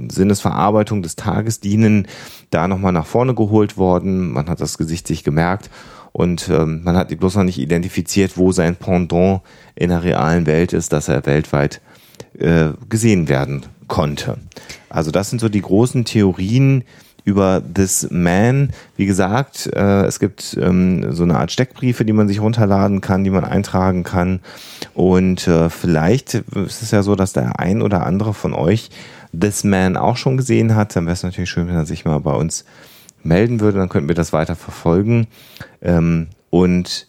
Sinnesverarbeitung 0.08 1.02
des 1.02 1.16
Tages 1.16 1.60
dienen, 1.60 2.06
da 2.50 2.68
nochmal 2.68 2.92
nach 2.92 3.06
vorne 3.06 3.34
geholt 3.34 3.76
worden, 3.76 4.32
man 4.32 4.48
hat 4.48 4.60
das 4.60 4.78
Gesicht 4.78 5.06
sich 5.06 5.24
gemerkt 5.24 5.70
und 6.12 6.48
ähm, 6.48 6.82
man 6.84 6.96
hat 6.96 7.16
bloß 7.16 7.36
noch 7.36 7.44
nicht 7.44 7.58
identifiziert, 7.58 8.36
wo 8.36 8.52
sein 8.52 8.76
Pendant 8.76 9.42
in 9.74 9.90
der 9.90 10.02
realen 10.02 10.46
Welt 10.46 10.72
ist, 10.72 10.92
dass 10.92 11.08
er 11.08 11.26
weltweit 11.26 11.80
äh, 12.38 12.70
gesehen 12.88 13.28
werden 13.28 13.66
konnte. 13.86 14.38
Also 14.88 15.10
das 15.10 15.30
sind 15.30 15.40
so 15.40 15.48
die 15.48 15.62
großen 15.62 16.04
Theorien, 16.04 16.84
über 17.24 17.62
This 17.62 18.08
Man. 18.10 18.70
Wie 18.96 19.06
gesagt, 19.06 19.70
äh, 19.74 20.04
es 20.04 20.20
gibt 20.20 20.56
ähm, 20.60 21.12
so 21.12 21.22
eine 21.22 21.38
Art 21.38 21.52
Steckbriefe, 21.52 22.04
die 22.04 22.12
man 22.12 22.28
sich 22.28 22.40
runterladen 22.40 23.00
kann, 23.00 23.24
die 23.24 23.30
man 23.30 23.44
eintragen 23.44 24.02
kann. 24.02 24.40
Und 24.94 25.46
äh, 25.48 25.70
vielleicht 25.70 26.34
ist 26.34 26.82
es 26.82 26.90
ja 26.90 27.02
so, 27.02 27.14
dass 27.16 27.32
der 27.32 27.58
ein 27.58 27.82
oder 27.82 28.06
andere 28.06 28.34
von 28.34 28.54
euch 28.54 28.90
This 29.38 29.64
Man 29.64 29.96
auch 29.96 30.16
schon 30.16 30.36
gesehen 30.36 30.74
hat. 30.74 30.96
Dann 30.96 31.06
wäre 31.06 31.14
es 31.14 31.22
natürlich 31.22 31.50
schön, 31.50 31.68
wenn 31.68 31.76
er 31.76 31.86
sich 31.86 32.04
mal 32.04 32.20
bei 32.20 32.34
uns 32.34 32.64
melden 33.22 33.60
würde. 33.60 33.78
Dann 33.78 33.88
könnten 33.88 34.08
wir 34.08 34.14
das 34.14 34.32
weiter 34.32 34.56
verfolgen. 34.56 35.26
Ähm, 35.82 36.28
und 36.50 37.06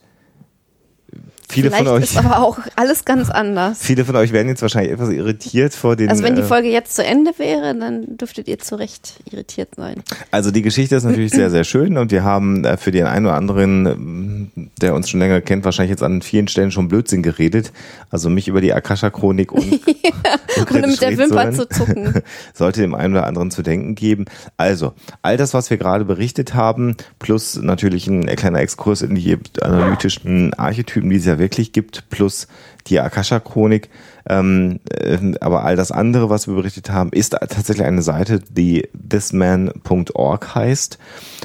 Viele 1.51 1.69
Vielleicht 1.69 1.85
von 1.85 1.97
euch. 1.97 2.03
ist 2.03 2.17
aber 2.17 2.39
auch 2.41 2.57
alles 2.75 3.05
ganz 3.05 3.29
anders. 3.29 3.79
Viele 3.81 4.05
von 4.05 4.15
euch 4.15 4.31
werden 4.31 4.47
jetzt 4.47 4.61
wahrscheinlich 4.61 4.93
etwas 4.93 5.09
irritiert 5.09 5.73
vor 5.73 5.95
den. 5.95 6.09
Also 6.09 6.23
wenn 6.23 6.35
die 6.35 6.41
äh, 6.41 6.45
Folge 6.45 6.69
jetzt 6.69 6.95
zu 6.95 7.03
Ende 7.03 7.31
wäre, 7.37 7.75
dann 7.75 8.17
dürftet 8.17 8.47
ihr 8.47 8.59
zu 8.59 8.75
Recht 8.75 9.21
irritiert 9.31 9.75
sein. 9.75 10.01
Also 10.31 10.51
die 10.51 10.61
Geschichte 10.61 10.95
ist 10.95 11.03
natürlich 11.03 11.31
sehr, 11.31 11.49
sehr 11.49 11.63
schön 11.65 11.97
und 11.97 12.11
wir 12.11 12.23
haben 12.23 12.63
äh, 12.63 12.77
für 12.77 12.91
den 12.91 13.05
einen 13.05 13.25
oder 13.25 13.35
anderen, 13.35 13.85
ähm, 13.85 14.69
der 14.81 14.95
uns 14.95 15.09
schon 15.09 15.19
länger 15.19 15.41
kennt, 15.41 15.65
wahrscheinlich 15.65 15.91
jetzt 15.91 16.03
an 16.03 16.21
vielen 16.21 16.47
Stellen 16.47 16.71
schon 16.71 16.87
Blödsinn 16.87 17.21
geredet. 17.23 17.71
Also 18.09 18.29
mich 18.29 18.47
über 18.47 18.61
die 18.61 18.73
Akasha-Chronik 18.73 19.51
und, 19.51 19.71
und 20.57 20.71
Ohne 20.71 20.87
mit 20.87 21.01
der 21.01 21.17
Wimper 21.17 21.51
zu 21.51 21.67
zucken. 21.67 22.21
sollte 22.53 22.81
dem 22.81 22.95
einen 22.95 23.13
oder 23.13 23.27
anderen 23.27 23.51
zu 23.51 23.61
denken 23.61 23.95
geben. 23.95 24.25
Also, 24.57 24.93
all 25.21 25.37
das, 25.37 25.53
was 25.53 25.69
wir 25.69 25.77
gerade 25.77 26.05
berichtet 26.05 26.53
haben, 26.53 26.95
plus 27.19 27.57
natürlich 27.61 28.07
ein 28.07 28.25
kleiner 28.35 28.59
Exkurs 28.59 29.01
in 29.01 29.15
die 29.15 29.37
analytischen 29.61 30.53
Archetypen, 30.53 31.09
die 31.09 31.17
es 31.17 31.25
ja 31.25 31.37
wirklich 31.41 31.73
gibt, 31.73 32.09
plus 32.09 32.47
die 32.87 32.99
Akasha-Chronik. 32.99 33.89
Ähm, 34.29 34.79
äh, 34.89 35.17
aber 35.41 35.63
all 35.63 35.75
das 35.75 35.91
andere, 35.91 36.29
was 36.29 36.47
wir 36.47 36.55
berichtet 36.55 36.89
haben, 36.89 37.11
ist 37.11 37.31
tatsächlich 37.31 37.85
eine 37.85 38.01
Seite, 38.01 38.39
die 38.49 38.87
thisman.org 38.93 40.55
heißt. 40.55 40.97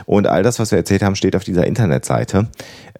Und 0.04 0.26
all 0.26 0.42
das, 0.42 0.58
was 0.58 0.70
wir 0.70 0.78
erzählt 0.78 1.02
haben, 1.02 1.16
steht 1.16 1.34
auf 1.34 1.44
dieser 1.44 1.66
Internetseite. 1.66 2.48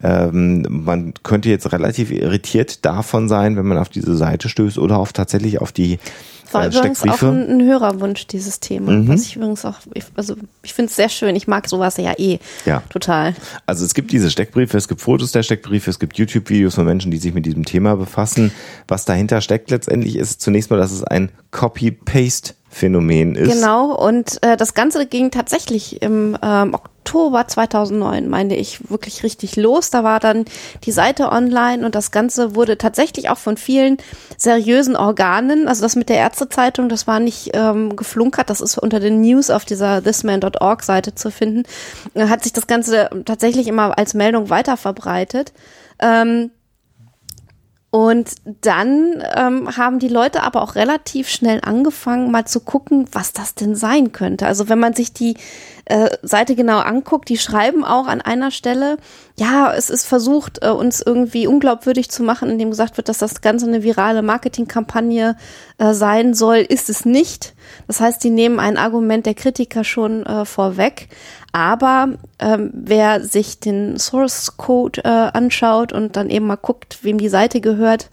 Ähm, 0.01 0.65
man 0.69 1.13
könnte 1.23 1.49
jetzt 1.49 1.71
relativ 1.71 2.11
irritiert 2.11 2.85
davon 2.85 3.29
sein, 3.29 3.55
wenn 3.55 3.67
man 3.67 3.77
auf 3.77 3.89
diese 3.89 4.17
Seite 4.17 4.49
stößt 4.49 4.77
oder 4.77 4.97
auf 4.97 5.13
tatsächlich 5.13 5.61
auf 5.61 5.71
die 5.71 5.99
War 6.53 6.63
äh, 6.65 6.67
übrigens 6.67 6.99
auch 7.01 7.05
Steckbriefe. 7.17 7.27
ein, 7.27 7.61
ein 7.61 7.67
Hörerwunsch, 7.67 8.27
dieses 8.27 8.59
Thema. 8.59 8.91
Mhm. 8.91 9.07
Was 9.07 9.21
ich 9.23 9.35
übrigens 9.35 9.65
auch, 9.65 9.75
ich- 9.93 10.05
also 10.15 10.35
ich 10.63 10.73
finde 10.73 10.89
es 10.89 10.95
sehr 10.95 11.09
schön. 11.09 11.35
Ich 11.35 11.47
mag 11.47 11.67
sowas 11.67 11.97
ja 11.97 12.13
eh 12.17 12.39
Ja. 12.65 12.83
total. 12.89 13.35
Also 13.65 13.85
es 13.85 13.93
gibt 13.93 14.11
diese 14.11 14.29
Steckbriefe, 14.31 14.77
es 14.77 14.87
gibt 14.87 15.01
Fotos 15.01 15.31
der 15.31 15.43
Steckbriefe, 15.43 15.89
es 15.89 15.99
gibt 15.99 16.17
YouTube-Videos 16.17 16.75
von 16.75 16.85
Menschen, 16.85 17.11
die 17.11 17.17
sich 17.17 17.33
mit 17.33 17.45
diesem 17.45 17.65
Thema 17.65 17.95
befassen. 17.95 18.51
Was 18.87 19.05
dahinter 19.05 19.41
steckt 19.41 19.69
letztendlich 19.71 20.15
ist 20.15 20.41
zunächst 20.41 20.69
mal, 20.71 20.77
dass 20.77 20.91
es 20.91 21.03
ein 21.03 21.29
Copy-Paste-Phänomen 22.77 23.35
ist. 23.35 23.53
Genau, 23.53 23.93
und 23.93 24.41
äh, 24.43 24.57
das 24.57 24.73
Ganze 24.73 25.05
ging 25.05 25.31
tatsächlich 25.31 26.01
im 26.01 26.37
ähm, 26.41 26.73
Oktober 26.73 27.47
2009, 27.47 28.27
meine 28.27 28.55
ich, 28.55 28.89
wirklich 28.89 29.23
richtig 29.23 29.55
los. 29.55 29.89
Da 29.89 30.03
war 30.03 30.19
dann 30.19 30.45
die 30.83 30.91
Seite 30.91 31.31
online 31.31 31.85
und 31.85 31.95
das 31.95 32.11
Ganze 32.11 32.55
wurde 32.55 32.77
tatsächlich 32.77 33.29
auch 33.29 33.37
von 33.37 33.57
vielen 33.57 33.97
seriösen 34.37 34.95
Organen, 34.95 35.67
also 35.67 35.81
das 35.81 35.95
mit 35.95 36.09
der 36.09 36.17
Ärztezeitung, 36.17 36.89
das 36.89 37.07
war 37.07 37.19
nicht 37.19 37.51
ähm, 37.53 37.95
geflunkert, 37.95 38.49
das 38.49 38.61
ist 38.61 38.77
unter 38.77 38.99
den 38.99 39.21
News 39.21 39.49
auf 39.49 39.65
dieser 39.65 40.03
thisman.org 40.03 40.83
Seite 40.83 41.15
zu 41.15 41.31
finden, 41.31 41.63
hat 42.15 42.43
sich 42.43 42.53
das 42.53 42.67
Ganze 42.67 43.09
tatsächlich 43.25 43.67
immer 43.67 43.97
als 43.97 44.13
Meldung 44.13 44.49
weiter 44.49 44.75
verbreitet. 44.77 45.53
Ähm, 45.99 46.51
und 47.97 48.29
dann 48.61 49.23
ähm, 49.35 49.75
haben 49.75 49.97
die 49.97 50.07
Leute 50.07 50.43
aber 50.43 50.61
auch 50.61 50.75
relativ 50.75 51.29
schnell 51.29 51.61
angefangen, 51.63 52.29
mal 52.29 52.45
zu 52.45 52.59
gucken, 52.59 53.07
was 53.11 53.33
das 53.33 53.55
denn 53.55 53.73
sein 53.73 54.11
könnte. 54.11 54.45
Also 54.45 54.69
wenn 54.69 54.77
man 54.77 54.93
sich 54.93 55.13
die 55.13 55.35
äh, 55.85 56.07
Seite 56.21 56.53
genau 56.53 56.77
anguckt, 56.77 57.27
die 57.27 57.39
schreiben 57.39 57.83
auch 57.83 58.05
an 58.05 58.21
einer 58.21 58.51
Stelle, 58.51 58.97
ja, 59.39 59.73
es 59.73 59.89
ist 59.89 60.05
versucht, 60.05 60.59
äh, 60.61 60.69
uns 60.69 61.01
irgendwie 61.01 61.47
unglaubwürdig 61.47 62.11
zu 62.11 62.21
machen, 62.21 62.51
indem 62.51 62.69
gesagt 62.69 62.97
wird, 62.97 63.09
dass 63.09 63.17
das 63.17 63.41
Ganze 63.41 63.65
eine 63.65 63.81
virale 63.81 64.21
Marketingkampagne 64.21 65.35
äh, 65.79 65.93
sein 65.93 66.35
soll, 66.35 66.57
ist 66.57 66.91
es 66.91 67.03
nicht. 67.03 67.55
Das 67.87 67.99
heißt, 67.99 68.23
die 68.23 68.29
nehmen 68.29 68.59
ein 68.59 68.77
Argument 68.77 69.25
der 69.25 69.33
Kritiker 69.33 69.83
schon 69.83 70.23
äh, 70.23 70.45
vorweg. 70.45 71.09
Aber 71.51 72.09
ähm, 72.39 72.71
wer 72.73 73.21
sich 73.23 73.59
den 73.59 73.97
Source 73.97 74.57
Code 74.57 75.03
äh, 75.03 75.07
anschaut 75.07 75.93
und 75.93 76.15
dann 76.15 76.29
eben 76.29 76.47
mal 76.47 76.55
guckt, 76.55 76.99
wem 77.03 77.17
die 77.17 77.29
Seite 77.29 77.61
gehört, 77.61 78.09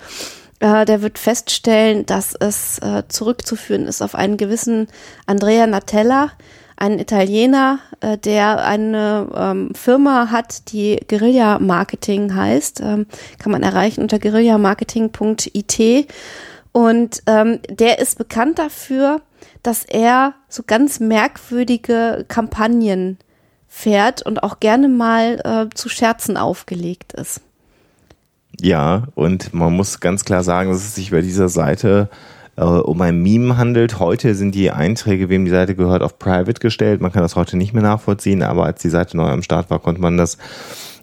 äh, 0.60 0.84
der 0.84 1.02
wird 1.02 1.18
feststellen, 1.18 2.06
dass 2.06 2.34
es 2.34 2.78
äh, 2.78 3.02
zurückzuführen 3.08 3.86
ist 3.86 4.02
auf 4.02 4.14
einen 4.14 4.36
gewissen 4.36 4.88
Andrea 5.26 5.66
Natella, 5.66 6.30
einen 6.76 6.98
Italiener, 6.98 7.80
äh, 8.00 8.18
der 8.18 8.64
eine 8.64 9.28
ähm, 9.34 9.74
Firma 9.74 10.30
hat, 10.30 10.72
die 10.72 11.00
Guerilla 11.08 11.58
Marketing 11.58 12.34
heißt. 12.34 12.80
Ähm, 12.80 13.06
kann 13.38 13.52
man 13.52 13.62
erreichen 13.62 14.00
unter 14.00 14.18
guerillamarketing.it. 14.18 16.08
Und 16.74 17.22
ähm, 17.26 17.60
der 17.68 18.00
ist 18.00 18.18
bekannt 18.18 18.58
dafür, 18.58 19.20
dass 19.62 19.84
er 19.84 20.34
so 20.48 20.64
ganz 20.66 20.98
merkwürdige 20.98 22.24
Kampagnen 22.26 23.16
fährt 23.68 24.22
und 24.22 24.42
auch 24.42 24.58
gerne 24.58 24.88
mal 24.88 25.40
äh, 25.44 25.72
zu 25.72 25.88
Scherzen 25.88 26.36
aufgelegt 26.36 27.12
ist. 27.12 27.42
Ja, 28.60 29.04
und 29.14 29.54
man 29.54 29.72
muss 29.72 30.00
ganz 30.00 30.24
klar 30.24 30.42
sagen, 30.42 30.70
dass 30.70 30.78
es 30.78 30.96
sich 30.96 31.12
bei 31.12 31.20
dieser 31.20 31.48
Seite 31.48 32.08
äh, 32.56 32.64
um 32.64 33.00
ein 33.02 33.22
Meme 33.22 33.56
handelt. 33.56 34.00
Heute 34.00 34.34
sind 34.34 34.56
die 34.56 34.72
Einträge, 34.72 35.28
wem 35.28 35.44
die 35.44 35.52
Seite 35.52 35.76
gehört, 35.76 36.02
auf 36.02 36.18
Private 36.18 36.60
gestellt. 36.60 37.00
Man 37.00 37.12
kann 37.12 37.22
das 37.22 37.36
heute 37.36 37.56
nicht 37.56 37.72
mehr 37.72 37.84
nachvollziehen, 37.84 38.42
aber 38.42 38.64
als 38.64 38.82
die 38.82 38.90
Seite 38.90 39.16
neu 39.16 39.28
am 39.28 39.42
Start 39.42 39.70
war, 39.70 39.78
konnte 39.78 40.00
man 40.00 40.16
das 40.16 40.38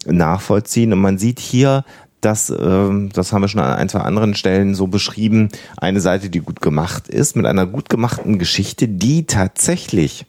nachvollziehen. 0.05 0.91
Und 0.91 0.99
man 0.99 1.17
sieht 1.17 1.39
hier, 1.39 1.86
dass, 2.21 2.49
ähm, 2.49 3.10
das 3.13 3.34
haben 3.34 3.41
wir 3.41 3.47
schon 3.47 3.62
an 3.62 3.73
ein, 3.73 3.89
zwei 3.89 3.99
anderen 3.99 4.36
Stellen 4.36 4.75
so 4.75 4.88
beschrieben, 4.88 5.49
eine 5.77 5.99
Seite, 5.99 6.29
die 6.29 6.39
gut 6.39 6.62
gemacht 6.62 7.07
ist, 7.07 7.36
mit 7.36 7.45
einer 7.45 7.65
gut 7.65 7.89
gemachten 7.89 8.39
Geschichte, 8.39 8.88
die 8.88 9.25
tatsächlich 9.25 10.25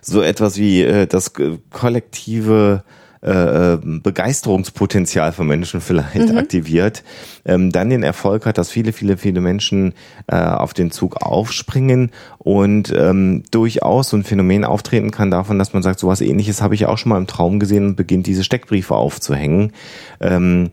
so 0.00 0.22
etwas 0.22 0.56
wie 0.56 0.82
äh, 0.82 1.06
das 1.06 1.28
äh, 1.38 1.58
kollektive 1.70 2.84
äh, 3.26 3.72
äh, 3.72 3.78
Begeisterungspotenzial 3.82 5.32
von 5.32 5.48
Menschen 5.48 5.80
vielleicht 5.80 6.30
aktiviert, 6.36 7.02
ähm, 7.44 7.72
dann 7.72 7.90
den 7.90 8.04
Erfolg 8.04 8.46
hat, 8.46 8.56
dass 8.56 8.70
viele, 8.70 8.92
viele, 8.92 9.16
viele 9.16 9.40
Menschen 9.40 9.94
äh, 10.28 10.36
auf 10.36 10.74
den 10.74 10.92
Zug 10.92 11.16
aufspringen 11.16 12.12
und 12.38 12.94
ähm, 12.96 13.42
durchaus 13.50 14.10
so 14.10 14.16
ein 14.16 14.22
Phänomen 14.22 14.64
auftreten 14.64 15.10
kann 15.10 15.32
davon, 15.32 15.58
dass 15.58 15.72
man 15.72 15.82
sagt, 15.82 15.98
sowas 15.98 16.20
ähnliches 16.20 16.62
habe 16.62 16.76
ich 16.76 16.86
auch 16.86 16.98
schon 16.98 17.10
mal 17.10 17.18
im 17.18 17.26
Traum 17.26 17.58
gesehen 17.58 17.86
und 17.86 17.96
beginnt 17.96 18.28
diese 18.28 18.44
Steckbriefe 18.44 18.94
aufzuhängen. 18.94 19.72
Ähm, 20.20 20.70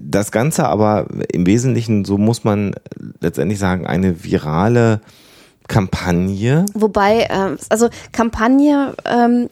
das 0.00 0.32
Ganze 0.32 0.64
aber 0.68 1.08
im 1.30 1.46
Wesentlichen, 1.46 2.06
so 2.06 2.16
muss 2.16 2.42
man 2.42 2.74
letztendlich 3.20 3.58
sagen, 3.58 3.86
eine 3.86 4.24
virale 4.24 5.02
Kampagne. 5.68 6.64
Wobei, 6.72 7.28
ähm, 7.30 7.58
also 7.68 7.90
Kampagne 8.12 8.94
ähm, 9.04 9.50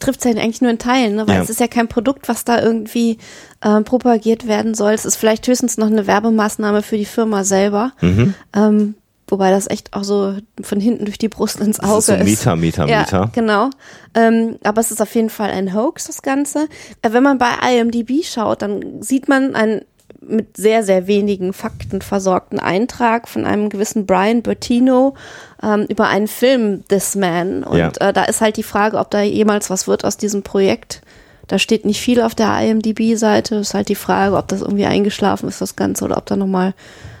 trifft 0.00 0.24
es 0.24 0.32
ja 0.32 0.40
eigentlich 0.40 0.60
nur 0.60 0.70
in 0.70 0.78
Teilen, 0.78 1.16
ne? 1.16 1.26
weil 1.26 1.36
Ja. 1.36 1.42
es 1.42 1.50
ist 1.50 1.60
ja 1.60 1.68
kein 1.68 1.88
Produkt, 1.88 2.28
was 2.28 2.44
da 2.44 2.60
irgendwie 2.62 3.18
ähm, 3.62 3.84
propagiert 3.84 4.46
werden 4.46 4.74
soll. 4.74 4.92
Es 4.92 5.04
ist 5.04 5.16
vielleicht 5.16 5.46
höchstens 5.46 5.78
noch 5.78 5.86
eine 5.86 6.06
Werbemaßnahme 6.06 6.82
für 6.82 6.96
die 6.98 7.04
Firma 7.04 7.44
selber. 7.44 7.92
Mhm. 8.00 8.34
Ähm, 8.54 8.94
wobei 9.28 9.50
das 9.50 9.68
echt 9.68 9.92
auch 9.94 10.04
so 10.04 10.34
von 10.62 10.80
hinten 10.80 11.04
durch 11.04 11.18
die 11.18 11.28
Brust 11.28 11.60
ins 11.60 11.80
Auge 11.80 11.94
Das 11.94 11.98
ist 12.00 12.06
so 12.06 12.12
ist. 12.14 12.24
Meter, 12.24 12.56
Meter, 12.56 12.86
Ja, 12.88 13.00
Meter. 13.00 13.30
genau. 13.34 13.70
Ähm, 14.14 14.56
aber 14.62 14.80
es 14.80 14.90
ist 14.90 15.02
auf 15.02 15.14
jeden 15.14 15.30
Fall 15.30 15.50
ein 15.50 15.74
Hoax, 15.74 16.06
das 16.06 16.22
Ganze. 16.22 16.68
Äh, 17.02 17.12
wenn 17.12 17.22
man 17.22 17.38
bei 17.38 17.50
IMDb 17.72 18.24
schaut, 18.24 18.62
dann 18.62 19.02
sieht 19.02 19.28
man 19.28 19.54
einen 19.56 19.82
mit 20.28 20.56
sehr, 20.56 20.82
sehr 20.82 21.06
wenigen 21.06 21.52
Fakten 21.52 22.02
versorgten 22.02 22.58
Eintrag 22.58 23.28
von 23.28 23.44
einem 23.44 23.68
gewissen 23.68 24.06
Brian 24.06 24.42
Bertino 24.42 25.14
ähm, 25.62 25.86
über 25.88 26.08
einen 26.08 26.28
Film 26.28 26.84
This 26.88 27.14
Man. 27.14 27.62
Und 27.64 27.78
Ja. 27.78 27.90
äh, 28.00 28.12
da 28.12 28.24
ist 28.24 28.40
halt 28.40 28.56
die 28.56 28.62
Frage, 28.62 28.98
ob 28.98 29.10
da 29.10 29.22
jemals 29.22 29.70
was 29.70 29.88
wird 29.88 30.04
aus 30.04 30.16
diesem 30.16 30.42
Projekt. 30.42 31.02
Da 31.46 31.58
steht 31.58 31.84
nicht 31.84 32.00
viel 32.00 32.20
auf 32.20 32.34
der 32.34 32.58
IMDb-Seite. 32.60 33.56
Ist 33.56 33.74
halt 33.74 33.88
die 33.88 33.94
Frage, 33.94 34.36
ob 34.36 34.48
das 34.48 34.62
irgendwie 34.62 34.86
eingeschlafen 34.86 35.48
ist, 35.48 35.60
das 35.60 35.76
Ganze, 35.76 36.04
oder 36.04 36.16
ob 36.16 36.26
da 36.26 36.36
nochmal 36.36 36.74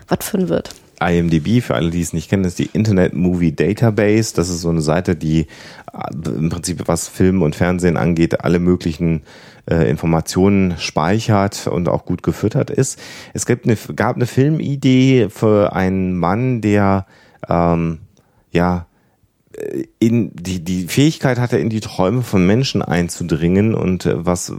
was 0.08 0.28
für 0.28 0.48
wird. 0.48 0.70
IMDb, 1.00 1.62
für 1.62 1.74
alle, 1.74 1.90
die 1.90 2.00
es 2.00 2.12
nicht 2.12 2.30
kennen, 2.30 2.44
ist 2.44 2.58
die 2.58 2.70
Internet 2.72 3.14
Movie 3.14 3.54
Database. 3.54 4.34
Das 4.34 4.48
ist 4.48 4.62
so 4.62 4.70
eine 4.70 4.80
Seite, 4.80 5.14
die 5.14 5.40
äh, 5.92 6.28
im 6.30 6.48
Prinzip, 6.48 6.82
was 6.86 7.06
Film 7.08 7.42
und 7.42 7.54
Fernsehen 7.54 7.96
angeht, 7.96 8.40
alle 8.40 8.58
möglichen 8.58 9.22
äh, 9.70 9.88
Informationen 9.90 10.74
speichert 10.78 11.66
und 11.66 11.88
auch 11.88 12.04
gut 12.06 12.22
gefüttert 12.22 12.70
ist. 12.70 12.98
Es 13.34 13.46
gibt 13.46 13.66
eine, 13.66 13.76
gab 13.94 14.16
eine 14.16 14.26
Filmidee 14.26 15.28
für 15.28 15.74
einen 15.74 16.16
Mann, 16.16 16.60
der 16.62 17.06
ähm, 17.48 17.98
ja 18.56 18.86
in 19.98 20.32
die, 20.34 20.62
die 20.62 20.86
Fähigkeit 20.86 21.38
hatte, 21.38 21.58
in 21.58 21.70
die 21.70 21.80
Träume 21.80 22.22
von 22.22 22.46
Menschen 22.46 22.82
einzudringen 22.82 23.74
und 23.74 24.04
äh, 24.04 24.26
was 24.26 24.52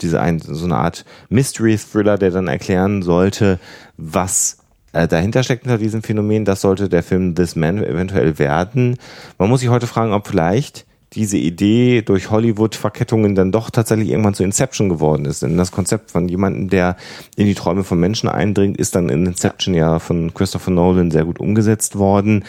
diese 0.00 0.20
ein, 0.20 0.40
so 0.40 0.64
eine 0.64 0.76
Art 0.76 1.04
Mystery 1.28 1.76
Thriller, 1.76 2.18
der 2.18 2.30
dann 2.30 2.48
erklären 2.48 3.02
sollte, 3.02 3.60
was 3.96 4.58
äh, 4.92 5.06
dahinter 5.06 5.42
steckt 5.42 5.62
hinter 5.62 5.78
diesem 5.78 6.02
Phänomen, 6.02 6.44
das 6.44 6.60
sollte 6.60 6.88
der 6.88 7.02
Film 7.02 7.34
This 7.34 7.54
Man 7.54 7.84
eventuell 7.84 8.38
werden. 8.38 8.96
Man 9.38 9.48
muss 9.48 9.60
sich 9.60 9.68
heute 9.68 9.86
fragen, 9.86 10.12
ob 10.12 10.26
vielleicht 10.26 10.85
diese 11.12 11.38
Idee 11.38 12.02
durch 12.02 12.30
Hollywood-Verkettungen 12.30 13.34
dann 13.34 13.52
doch 13.52 13.70
tatsächlich 13.70 14.10
irgendwann 14.10 14.34
zu 14.34 14.42
Inception 14.42 14.88
geworden 14.88 15.24
ist. 15.24 15.42
Denn 15.42 15.56
das 15.56 15.70
Konzept 15.70 16.10
von 16.10 16.28
jemandem, 16.28 16.68
der 16.68 16.96
in 17.36 17.46
die 17.46 17.54
Träume 17.54 17.84
von 17.84 17.98
Menschen 17.98 18.28
eindringt, 18.28 18.76
ist 18.76 18.96
dann 18.96 19.08
in 19.08 19.24
Inception 19.24 19.74
ja 19.74 19.98
von 19.98 20.34
Christopher 20.34 20.72
Nolan 20.72 21.10
sehr 21.10 21.24
gut 21.24 21.38
umgesetzt 21.38 21.96
worden. 21.96 22.44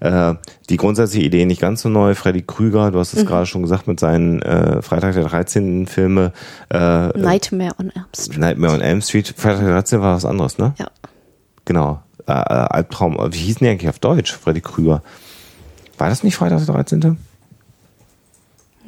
Äh, 0.00 0.34
die 0.68 0.76
grundsätzliche 0.76 1.24
Idee 1.24 1.46
nicht 1.46 1.60
ganz 1.60 1.82
so 1.82 1.88
neu. 1.88 2.14
Freddy 2.14 2.42
Krüger, 2.42 2.90
du 2.90 2.98
hast 2.98 3.14
es 3.14 3.22
mhm. 3.22 3.28
gerade 3.28 3.46
schon 3.46 3.62
gesagt, 3.62 3.86
mit 3.86 4.00
seinen 4.00 4.42
äh, 4.42 4.82
Freitag 4.82 5.14
der 5.14 5.24
13. 5.24 5.86
Filme. 5.86 6.32
Äh, 6.68 7.16
Nightmare 7.16 7.74
on 7.78 7.90
Elm 7.94 8.06
Street. 8.14 8.38
Nightmare 8.38 8.74
on 8.74 8.80
Elm 8.80 9.02
Street. 9.02 9.34
Freitag 9.36 9.60
der 9.60 9.72
13. 9.72 10.00
war 10.00 10.16
was 10.16 10.24
anderes, 10.24 10.58
ne? 10.58 10.74
Ja. 10.78 10.88
Genau. 11.64 12.02
Äh, 12.26 12.32
äh 12.32 12.34
Albtraum. 12.34 13.16
Wie 13.32 13.38
hießen 13.38 13.60
die 13.60 13.68
eigentlich 13.68 13.88
auf 13.88 14.00
Deutsch? 14.00 14.32
Freddy 14.32 14.60
Krüger. 14.60 15.02
War 15.96 16.08
das 16.08 16.24
nicht 16.24 16.36
Freitag 16.36 16.64
der 16.66 16.74
13.? 16.74 17.18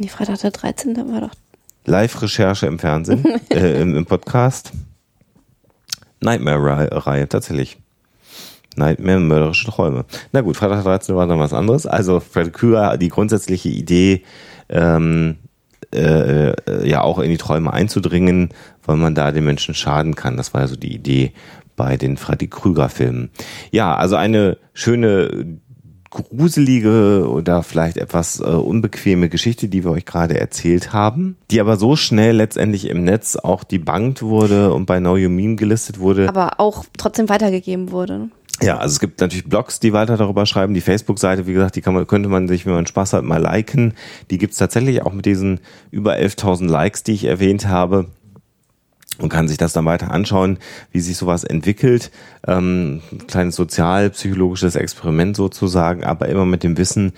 Die 0.03 0.09
Freitag 0.09 0.41
der 0.41 0.51
13. 0.51 0.97
war 1.13 1.21
doch. 1.21 1.31
Live-Recherche 1.85 2.67
im 2.67 2.81
Fernsehen, 2.81 3.25
äh, 3.51 3.81
im, 3.81 3.95
im, 3.95 4.05
Podcast. 4.05 4.73
Nightmare-Reihe, 6.21 7.29
tatsächlich. 7.29 7.79
Nightmare, 8.77 9.21
mörderische 9.21 9.71
Träume. 9.71 10.05
Na 10.33 10.41
gut, 10.41 10.57
Freitag 10.57 10.83
der 10.83 10.85
13. 10.85 11.15
war 11.15 11.27
dann 11.27 11.39
was 11.39 11.53
anderes. 11.53 11.87
Also 11.87 12.19
Fred 12.19 12.53
Krüger, 12.53 12.97
die 12.97 13.11
grundsätzliche 13.11 13.69
Idee, 13.69 14.25
ähm, 14.69 15.37
äh, 15.95 16.51
äh, 16.51 16.89
ja 16.89 17.03
auch 17.03 17.19
in 17.21 17.31
die 17.31 17.37
Träume 17.37 17.73
einzudringen, 17.73 18.49
weil 18.85 18.97
man 18.97 19.15
da 19.15 19.31
den 19.31 19.45
Menschen 19.45 19.75
schaden 19.75 20.17
kann. 20.17 20.37
Das 20.37 20.53
war 20.55 20.63
ja 20.63 20.67
so 20.67 20.77
die 20.77 20.95
Idee 20.95 21.33
bei 21.77 21.97
den 21.97 22.17
Freddy 22.17 22.49
Krüger 22.49 22.89
Filmen. 22.89 23.31
Ja, 23.71 23.95
also 23.95 24.17
eine 24.17 24.59
schöne 24.75 25.59
gruselige 26.13 27.27
oder 27.29 27.63
vielleicht 27.63 27.97
etwas 27.97 28.41
äh, 28.41 28.45
unbequeme 28.45 29.29
Geschichte, 29.29 29.69
die 29.69 29.85
wir 29.85 29.91
euch 29.91 30.05
gerade 30.05 30.39
erzählt 30.39 30.93
haben, 30.93 31.37
die 31.51 31.61
aber 31.61 31.77
so 31.77 31.97
schnell 31.97 32.37
letztendlich 32.37 32.89
im 32.89 33.05
Netz 33.05 33.37
auch 33.37 33.65
debunked 33.65 34.23
wurde 34.23 34.73
und 34.73 34.87
bei 34.87 35.01
Know 35.01 35.15
Your 35.15 35.31
Meme 35.31 35.57
gelistet 35.57 35.99
wurde. 35.99 36.29
Aber 36.29 36.61
auch 36.61 36.85
trotzdem 36.97 37.29
weitergegeben 37.29 37.91
wurde. 37.91 38.29
Ja, 38.63 38.77
also 38.77 38.93
es 38.93 39.01
gibt 39.01 39.21
natürlich 39.21 39.49
Blogs, 39.49 39.81
die 39.81 39.93
weiter 39.93 40.17
darüber 40.17 40.47
schreiben. 40.47 40.75
Die 40.75 40.83
Facebook-Seite, 40.83 41.47
wie 41.47 41.53
gesagt, 41.55 41.75
die 41.75 41.81
kann 41.81 41.95
man, 41.95 42.07
könnte 42.07 42.29
man 42.29 42.47
sich, 42.47 42.67
wenn 42.67 42.75
man 42.75 42.87
Spaß 42.87 43.15
hat, 43.15 43.25
mal 43.25 43.41
liken. 43.41 43.95
Die 44.31 44.39
gibt's 44.39 44.59
tatsächlich 44.59 45.03
auch 45.03 45.13
mit 45.13 45.27
diesen 45.27 45.61
über 45.91 46.15
11.000 46.15 46.69
Likes, 46.69 47.03
die 47.03 47.13
ich 47.13 47.25
erwähnt 47.25 47.67
habe 47.67 48.07
und 49.19 49.29
kann 49.29 49.49
sich 49.49 49.59
das 49.59 49.73
dann 49.73 49.85
weiter 49.85 50.11
anschauen, 50.11 50.59
wie 50.91 51.01
sich 51.01 51.17
sowas 51.17 51.45
entwickelt. 51.45 52.11
Ähm, 52.47 53.03
kleines 53.29 53.57
sozialpsychologisches 53.57 54.75
Experiment 54.75 55.37
sozusagen, 55.37 56.05
aber 56.05 56.29
immer 56.29 56.47
mit 56.47 56.63
dem 56.63 56.77
Wissen, 56.77 57.13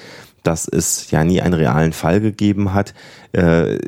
dass 0.45 0.69
es 0.69 1.11
ja 1.11 1.25
nie 1.25 1.41
einen 1.41 1.55
realen 1.55 1.93
Fall 1.93 2.21
gegeben 2.21 2.75
hat, 2.75 2.95
äh, 3.33 3.79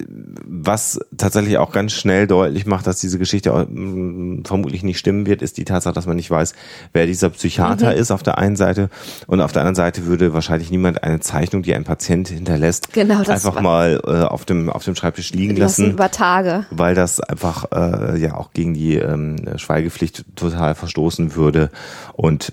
was 0.45 0.99
tatsächlich 1.17 1.59
auch 1.59 1.71
ganz 1.71 1.93
schnell 1.93 2.27
deutlich 2.27 2.67
macht, 2.67 2.87
dass 2.87 2.99
diese 2.99 3.19
Geschichte 3.19 3.51
äh, 3.51 4.43
vermutlich 4.45 4.83
nicht 4.83 4.99
stimmen 4.99 5.27
wird, 5.27 5.43
ist 5.43 5.57
die 5.59 5.65
Tatsache, 5.65 5.95
dass 5.95 6.07
man 6.07 6.17
nicht 6.17 6.31
weiß, 6.31 6.55
wer 6.93 7.07
dieser 7.07 7.31
Psychiater 7.31 7.93
mhm. 7.93 7.99
ist 7.99 8.11
auf 8.11 8.25
der 8.25 8.39
einen 8.39 8.57
Seite. 8.57 8.91
Und 9.29 9.41
auf 9.41 9.53
der 9.53 9.63
anderen 9.63 9.77
Seite 9.77 10.07
würde 10.07 10.33
wahrscheinlich 10.33 10.71
niemand 10.71 11.05
eine 11.05 11.21
Zeichnung, 11.21 11.63
die 11.63 11.75
ein 11.75 11.85
Patient 11.85 12.29
hinterlässt, 12.29 12.93
genau, 12.93 13.21
einfach 13.21 13.61
mal 13.61 14.01
äh, 14.05 14.23
auf 14.23 14.45
dem 14.45 14.69
auf 14.69 14.85
dem 14.85 14.97
Schreibtisch 14.97 15.33
liegen 15.33 15.57
lassen 15.57 15.93
über 15.93 16.11
Tage, 16.11 16.67
weil 16.71 16.95
das 16.95 17.21
einfach 17.21 17.67
äh, 17.73 18.19
ja 18.19 18.35
auch 18.35 18.53
gegen 18.53 18.75
die 18.75 18.97
ähm, 18.97 19.37
Schweigepflicht 19.57 20.25
total 20.35 20.75
verstoßen 20.75 21.37
würde. 21.37 21.71
Und 22.15 22.53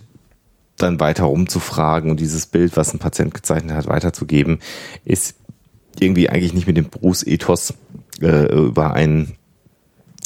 dann 0.77 0.99
weiter 0.99 1.25
rumzufragen 1.25 2.11
und 2.11 2.19
dieses 2.19 2.47
Bild, 2.47 2.75
was 2.75 2.93
ein 2.93 2.99
Patient 2.99 3.33
gezeichnet 3.33 3.75
hat, 3.75 3.87
weiterzugeben, 3.87 4.59
ist 5.05 5.35
irgendwie 5.99 6.29
eigentlich 6.29 6.53
nicht 6.53 6.67
mit 6.67 6.77
dem 6.77 6.89
Berufsethos 6.89 7.73
äh, 8.21 8.53
über 8.53 8.93
einen 8.93 9.35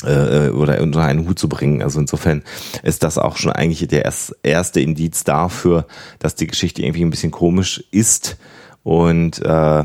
äh, 0.03 0.49
oder 0.49 0.81
unter 0.81 1.01
einen 1.01 1.27
Hut 1.27 1.39
zu 1.39 1.49
bringen. 1.49 1.81
Also 1.81 1.99
insofern 1.99 2.43
ist 2.83 3.03
das 3.03 3.17
auch 3.17 3.38
schon 3.38 3.51
eigentlich 3.51 3.88
der 3.88 4.12
erste 4.43 4.79
Indiz 4.79 5.23
dafür, 5.23 5.88
dass 6.19 6.36
die 6.36 6.47
Geschichte 6.47 6.81
irgendwie 6.81 7.03
ein 7.03 7.10
bisschen 7.10 7.31
komisch 7.31 7.83
ist. 7.91 8.38
Und 8.83 9.39
äh, 9.39 9.83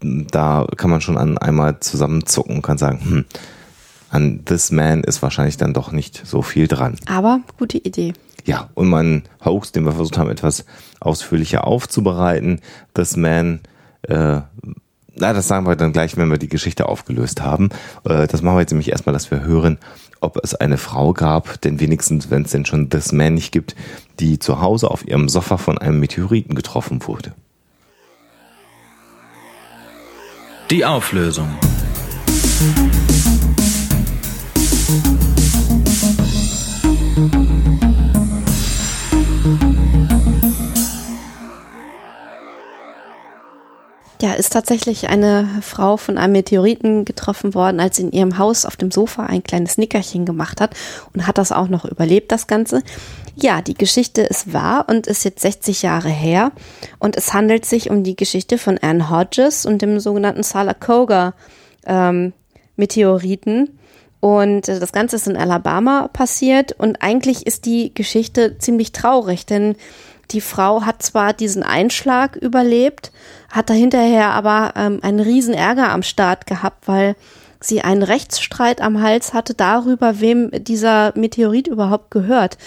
da 0.00 0.66
kann 0.76 0.90
man 0.90 1.00
schon 1.00 1.16
an 1.16 1.38
einmal 1.38 1.80
zusammenzucken 1.80 2.56
und 2.56 2.62
kann 2.62 2.76
sagen, 2.76 3.00
hm, 3.02 3.24
an 4.10 4.44
This 4.44 4.70
Man 4.70 5.04
ist 5.04 5.22
wahrscheinlich 5.22 5.56
dann 5.56 5.72
doch 5.72 5.90
nicht 5.90 6.20
so 6.26 6.42
viel 6.42 6.68
dran. 6.68 6.96
Aber 7.06 7.40
gute 7.58 7.78
Idee. 7.78 8.12
Ja, 8.44 8.70
und 8.74 8.88
mein 8.88 9.22
Hoax, 9.44 9.72
den 9.72 9.84
wir 9.84 9.92
versucht 9.92 10.18
haben, 10.18 10.30
etwas 10.30 10.64
ausführlicher 11.00 11.66
aufzubereiten, 11.66 12.60
This 12.94 13.16
Man, 13.16 13.60
äh, 14.02 14.40
na, 15.14 15.32
das 15.32 15.46
sagen 15.46 15.66
wir 15.66 15.76
dann 15.76 15.92
gleich, 15.92 16.16
wenn 16.16 16.30
wir 16.30 16.38
die 16.38 16.48
Geschichte 16.48 16.88
aufgelöst 16.88 17.42
haben. 17.42 17.68
Äh, 18.04 18.26
das 18.26 18.42
machen 18.42 18.56
wir 18.56 18.60
jetzt 18.60 18.72
nämlich 18.72 18.90
erstmal, 18.90 19.12
dass 19.12 19.30
wir 19.30 19.44
hören, 19.44 19.78
ob 20.20 20.42
es 20.42 20.54
eine 20.54 20.78
Frau 20.78 21.12
gab, 21.12 21.60
denn 21.60 21.80
wenigstens, 21.80 22.30
wenn 22.30 22.42
es 22.42 22.52
denn 22.52 22.64
schon 22.64 22.90
This 22.90 23.12
Man 23.12 23.34
nicht 23.34 23.52
gibt, 23.52 23.74
die 24.20 24.38
zu 24.38 24.60
Hause 24.60 24.90
auf 24.90 25.06
ihrem 25.06 25.28
Sofa 25.28 25.56
von 25.58 25.78
einem 25.78 26.00
Meteoriten 26.00 26.54
getroffen 26.54 27.06
wurde. 27.06 27.34
Die 30.70 30.84
Auflösung. 30.84 31.48
Ja, 44.22 44.34
ist 44.34 44.52
tatsächlich 44.52 45.08
eine 45.08 45.48
Frau 45.62 45.96
von 45.96 46.16
einem 46.16 46.34
Meteoriten 46.34 47.04
getroffen 47.04 47.52
worden, 47.52 47.80
als 47.80 47.96
sie 47.96 48.04
in 48.04 48.12
ihrem 48.12 48.38
Haus 48.38 48.64
auf 48.64 48.76
dem 48.76 48.92
Sofa 48.92 49.26
ein 49.26 49.42
kleines 49.42 49.78
Nickerchen 49.78 50.24
gemacht 50.24 50.60
hat 50.60 50.76
und 51.12 51.26
hat 51.26 51.38
das 51.38 51.50
auch 51.50 51.66
noch 51.66 51.84
überlebt, 51.84 52.30
das 52.30 52.46
Ganze. 52.46 52.84
Ja, 53.34 53.62
die 53.62 53.74
Geschichte 53.74 54.22
ist 54.22 54.52
wahr 54.52 54.84
und 54.88 55.08
ist 55.08 55.24
jetzt 55.24 55.40
60 55.40 55.82
Jahre 55.82 56.08
her 56.08 56.52
und 57.00 57.16
es 57.16 57.34
handelt 57.34 57.64
sich 57.64 57.90
um 57.90 58.04
die 58.04 58.14
Geschichte 58.14 58.58
von 58.58 58.78
Anne 58.78 59.10
Hodges 59.10 59.66
und 59.66 59.82
dem 59.82 59.98
sogenannten 59.98 60.44
Saratoga 60.44 61.34
ähm, 61.84 62.32
Meteoriten. 62.76 63.80
Und 64.22 64.68
äh, 64.68 64.78
das 64.78 64.92
Ganze 64.92 65.16
ist 65.16 65.26
in 65.26 65.36
Alabama 65.36 66.06
passiert 66.06 66.70
und 66.78 67.02
eigentlich 67.02 67.44
ist 67.44 67.66
die 67.66 67.92
Geschichte 67.92 68.56
ziemlich 68.56 68.92
traurig, 68.92 69.46
denn 69.46 69.74
die 70.30 70.40
Frau 70.40 70.82
hat 70.82 71.02
zwar 71.02 71.32
diesen 71.32 71.64
Einschlag 71.64 72.36
überlebt, 72.36 73.10
hat 73.50 73.68
da 73.68 73.74
hinterher 73.74 74.30
aber 74.30 74.74
ähm, 74.76 75.00
einen 75.02 75.18
riesen 75.18 75.54
Ärger 75.54 75.90
am 75.90 76.04
Start 76.04 76.46
gehabt, 76.46 76.86
weil 76.86 77.16
sie 77.58 77.82
einen 77.82 78.04
Rechtsstreit 78.04 78.80
am 78.80 79.02
Hals 79.02 79.34
hatte 79.34 79.54
darüber, 79.54 80.20
wem 80.20 80.52
dieser 80.52 81.12
Meteorit 81.16 81.66
überhaupt 81.66 82.12
gehört. 82.12 82.58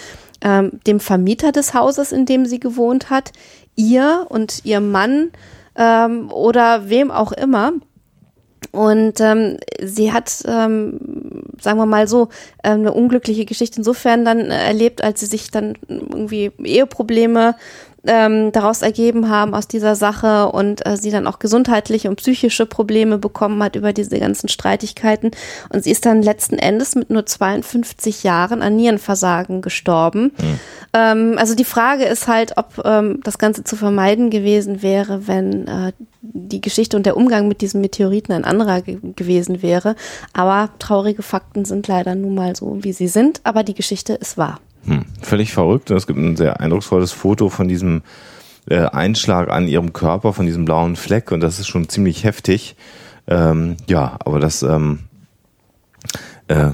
Ähm, 0.42 0.78
dem 0.86 1.00
Vermieter 1.00 1.52
des 1.52 1.72
Hauses, 1.72 2.12
in 2.12 2.26
dem 2.26 2.44
sie 2.44 2.60
gewohnt 2.60 3.08
hat, 3.08 3.32
ihr 3.76 4.26
und 4.28 4.60
ihr 4.64 4.80
Mann 4.80 5.30
ähm, 5.74 6.30
oder 6.30 6.90
wem 6.90 7.10
auch 7.10 7.32
immer. 7.32 7.72
Und 8.72 9.20
ähm, 9.20 9.58
sie 9.82 10.12
hat, 10.12 10.42
ähm, 10.46 10.98
sagen 11.60 11.78
wir 11.78 11.86
mal 11.86 12.08
so, 12.08 12.28
äh, 12.62 12.70
eine 12.70 12.92
unglückliche 12.92 13.44
Geschichte 13.44 13.78
insofern 13.78 14.24
dann 14.24 14.50
äh, 14.50 14.66
erlebt, 14.66 15.02
als 15.02 15.20
sie 15.20 15.26
sich 15.26 15.50
dann 15.50 15.74
irgendwie 15.88 16.52
Eheprobleme 16.62 17.56
ähm, 18.06 18.52
daraus 18.52 18.82
ergeben 18.82 19.28
haben 19.28 19.54
aus 19.54 19.68
dieser 19.68 19.94
Sache 19.94 20.48
und 20.48 20.86
äh, 20.86 20.96
sie 20.96 21.10
dann 21.10 21.26
auch 21.26 21.38
gesundheitliche 21.38 22.08
und 22.08 22.16
psychische 22.16 22.66
Probleme 22.66 23.18
bekommen 23.18 23.62
hat 23.62 23.76
über 23.76 23.92
diese 23.92 24.18
ganzen 24.18 24.48
Streitigkeiten. 24.48 25.30
Und 25.68 25.84
sie 25.84 25.90
ist 25.90 26.06
dann 26.06 26.22
letzten 26.22 26.58
Endes 26.58 26.94
mit 26.94 27.10
nur 27.10 27.26
52 27.26 28.24
Jahren 28.24 28.62
an 28.62 28.76
Nierenversagen 28.76 29.62
gestorben. 29.62 30.32
Mhm. 30.38 30.60
Ähm, 30.92 31.34
also 31.38 31.54
die 31.54 31.64
Frage 31.64 32.04
ist 32.04 32.28
halt, 32.28 32.56
ob 32.56 32.82
ähm, 32.84 33.20
das 33.22 33.38
Ganze 33.38 33.64
zu 33.64 33.76
vermeiden 33.76 34.30
gewesen 34.30 34.82
wäre, 34.82 35.26
wenn 35.26 35.66
äh, 35.66 35.92
die 36.22 36.60
Geschichte 36.60 36.96
und 36.96 37.06
der 37.06 37.16
Umgang 37.16 37.48
mit 37.48 37.60
diesem 37.60 37.80
Meteoriten 37.80 38.32
ein 38.32 38.44
anderer 38.44 38.80
ge 38.82 38.98
gewesen 39.14 39.62
wäre. 39.62 39.94
Aber 40.32 40.70
traurige 40.78 41.22
Fakten 41.22 41.64
sind 41.64 41.86
leider 41.88 42.14
nun 42.14 42.34
mal 42.34 42.56
so, 42.56 42.78
wie 42.82 42.92
sie 42.92 43.08
sind. 43.08 43.40
Aber 43.44 43.62
die 43.62 43.74
Geschichte 43.74 44.14
ist 44.14 44.38
wahr. 44.38 44.60
Hm, 44.86 45.04
völlig 45.20 45.52
verrückt. 45.52 45.90
Es 45.90 46.06
gibt 46.06 46.18
ein 46.18 46.36
sehr 46.36 46.60
eindrucksvolles 46.60 47.12
Foto 47.12 47.48
von 47.48 47.68
diesem 47.68 48.02
äh, 48.68 48.78
Einschlag 48.78 49.50
an 49.50 49.68
ihrem 49.68 49.92
Körper, 49.92 50.32
von 50.32 50.46
diesem 50.46 50.64
blauen 50.64 50.96
Fleck. 50.96 51.32
Und 51.32 51.40
das 51.40 51.58
ist 51.58 51.66
schon 51.68 51.88
ziemlich 51.88 52.24
heftig. 52.24 52.76
Ähm, 53.26 53.76
ja, 53.88 54.16
aber 54.20 54.38
das 54.38 54.62
ähm, 54.62 55.00
äh, 56.48 56.70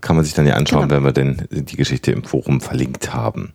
kann 0.00 0.16
man 0.16 0.24
sich 0.24 0.34
dann 0.34 0.46
ja 0.46 0.54
anschauen, 0.54 0.88
genau. 0.88 0.96
wenn 0.96 1.04
wir 1.04 1.12
denn 1.12 1.48
die 1.50 1.76
Geschichte 1.76 2.12
im 2.12 2.24
Forum 2.24 2.60
verlinkt 2.60 3.14
haben. 3.14 3.52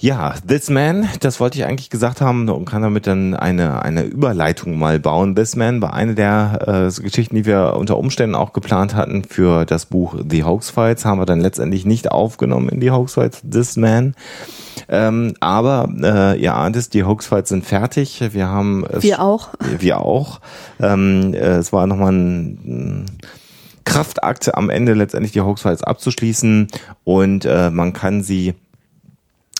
Ja, 0.00 0.34
This 0.46 0.70
Man, 0.70 1.08
das 1.18 1.40
wollte 1.40 1.58
ich 1.58 1.64
eigentlich 1.64 1.90
gesagt 1.90 2.20
haben 2.20 2.48
und 2.48 2.66
kann 2.66 2.82
damit 2.82 3.08
dann 3.08 3.34
eine, 3.34 3.82
eine 3.82 4.04
Überleitung 4.04 4.78
mal 4.78 5.00
bauen. 5.00 5.34
This 5.34 5.56
Man 5.56 5.82
war 5.82 5.92
eine 5.92 6.14
der 6.14 6.88
äh, 6.88 7.02
Geschichten, 7.02 7.34
die 7.34 7.46
wir 7.46 7.74
unter 7.76 7.96
Umständen 7.96 8.36
auch 8.36 8.52
geplant 8.52 8.94
hatten 8.94 9.24
für 9.24 9.64
das 9.64 9.86
Buch 9.86 10.14
The 10.30 10.44
Hoax 10.44 10.70
Fights, 10.70 11.04
haben 11.04 11.18
wir 11.18 11.26
dann 11.26 11.40
letztendlich 11.40 11.84
nicht 11.84 12.12
aufgenommen 12.12 12.68
in 12.68 12.78
die 12.78 12.92
Hoax 12.92 13.14
Fights 13.14 13.42
This 13.50 13.76
Man. 13.76 14.14
Ähm, 14.88 15.34
aber 15.40 15.88
äh, 16.00 16.40
ihr 16.40 16.54
ahnt 16.54 16.76
es, 16.76 16.90
die 16.90 17.02
Hoax 17.02 17.26
Fights 17.26 17.48
sind 17.48 17.66
fertig. 17.66 18.22
Wir 18.32 18.46
haben 18.46 18.86
es, 18.86 19.02
Wir 19.02 19.20
auch. 19.20 19.48
Wir 19.80 20.00
auch. 20.00 20.38
Ähm, 20.80 21.34
äh, 21.34 21.56
es 21.56 21.72
war 21.72 21.88
nochmal 21.88 22.12
ein, 22.12 23.06
Kraftakt 23.82 24.54
am 24.54 24.70
Ende 24.70 24.92
letztendlich 24.92 25.32
die 25.32 25.40
Hoax 25.40 25.62
Fights 25.62 25.82
abzuschließen 25.82 26.68
und 27.02 27.46
äh, 27.46 27.70
man 27.70 27.94
kann 27.94 28.22
sie 28.22 28.54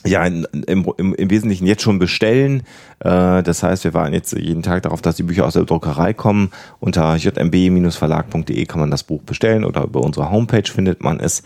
ja, 0.08 0.24
im, 0.24 0.46
im, 0.66 1.14
im 1.14 1.30
Wesentlichen 1.30 1.66
jetzt 1.66 1.82
schon 1.82 1.98
bestellen. 1.98 2.62
Äh, 3.00 3.42
das 3.42 3.62
heißt, 3.62 3.84
wir 3.84 3.94
warten 3.94 4.14
jetzt 4.14 4.32
jeden 4.32 4.62
Tag 4.62 4.82
darauf, 4.82 5.02
dass 5.02 5.16
die 5.16 5.22
Bücher 5.22 5.46
aus 5.46 5.54
der 5.54 5.64
Druckerei 5.64 6.12
kommen. 6.12 6.50
Unter 6.80 7.16
jmb-verlag.de 7.16 8.64
kann 8.66 8.80
man 8.80 8.90
das 8.90 9.04
Buch 9.04 9.22
bestellen 9.22 9.64
oder 9.64 9.84
über 9.84 10.00
unsere 10.00 10.30
Homepage 10.30 10.70
findet 10.70 11.02
man 11.02 11.20
es. 11.20 11.42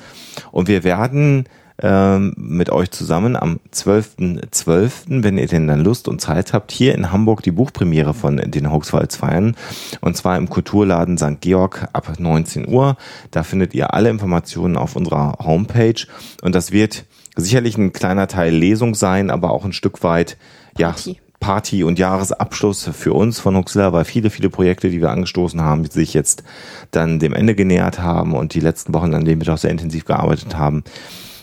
Und 0.51 0.69
wir 0.69 0.85
werden 0.85 1.45
ähm, 1.83 2.35
mit 2.37 2.71
euch 2.71 2.91
zusammen 2.91 3.35
am 3.35 3.59
12.12., 3.75 4.51
.12., 4.51 5.23
wenn 5.25 5.39
ihr 5.39 5.47
denn 5.47 5.67
dann 5.67 5.83
Lust 5.83 6.07
und 6.07 6.21
Zeit 6.21 6.53
habt, 6.53 6.71
hier 6.71 6.95
in 6.95 7.11
Hamburg 7.11 7.43
die 7.43 7.51
Buchpremiere 7.51 8.15
von 8.15 8.37
den 8.37 8.71
Hoaxfiles 8.71 9.17
feiern. 9.17 9.57
Und 10.01 10.17
zwar 10.17 10.37
im 10.37 10.49
Kulturladen 10.49 11.19
St. 11.19 11.41
Georg 11.41 11.89
ab 11.93 12.13
19 12.19 12.69
Uhr. 12.69 12.97
Da 13.31 13.43
findet 13.43 13.75
ihr 13.75 13.95
alle 13.95 14.11
Informationen 14.11 14.77
auf 14.77 14.97
unserer 14.97 15.39
Homepage. 15.41 16.07
Und 16.43 16.55
das 16.55 16.73
wird 16.73 17.05
sicherlich 17.37 17.77
ein 17.79 17.93
kleiner 17.93 18.27
Teil 18.27 18.55
Lesung 18.55 18.95
sein, 18.95 19.31
aber 19.31 19.51
auch 19.51 19.65
ein 19.65 19.73
Stück 19.73 20.03
weit, 20.03 20.37
Party. 20.75 21.11
ja, 21.11 21.17
Party 21.41 21.83
und 21.83 21.99
Jahresabschluss 21.99 22.89
für 22.93 23.13
uns 23.13 23.41
von 23.41 23.57
Huxilla, 23.57 23.93
weil 23.93 24.05
viele, 24.05 24.31
viele 24.31 24.49
Projekte, 24.49 24.91
die 24.91 25.01
wir 25.01 25.11
angestoßen 25.11 25.61
haben, 25.61 25.85
sich 25.85 26.15
jetzt 26.15 26.45
dann 26.93 27.19
dem 27.19 27.35
Ende 27.35 27.55
genähert 27.55 27.99
haben 27.99 28.35
und 28.35 28.55
die 28.55 28.61
letzten 28.61 28.95
Wochen, 28.95 29.13
an 29.13 29.25
denen 29.25 29.41
wir 29.41 29.47
doch 29.47 29.59
sehr 29.59 29.71
intensiv 29.71 30.05
gearbeitet 30.05 30.57
haben, 30.57 30.85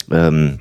ähm, 0.10 0.60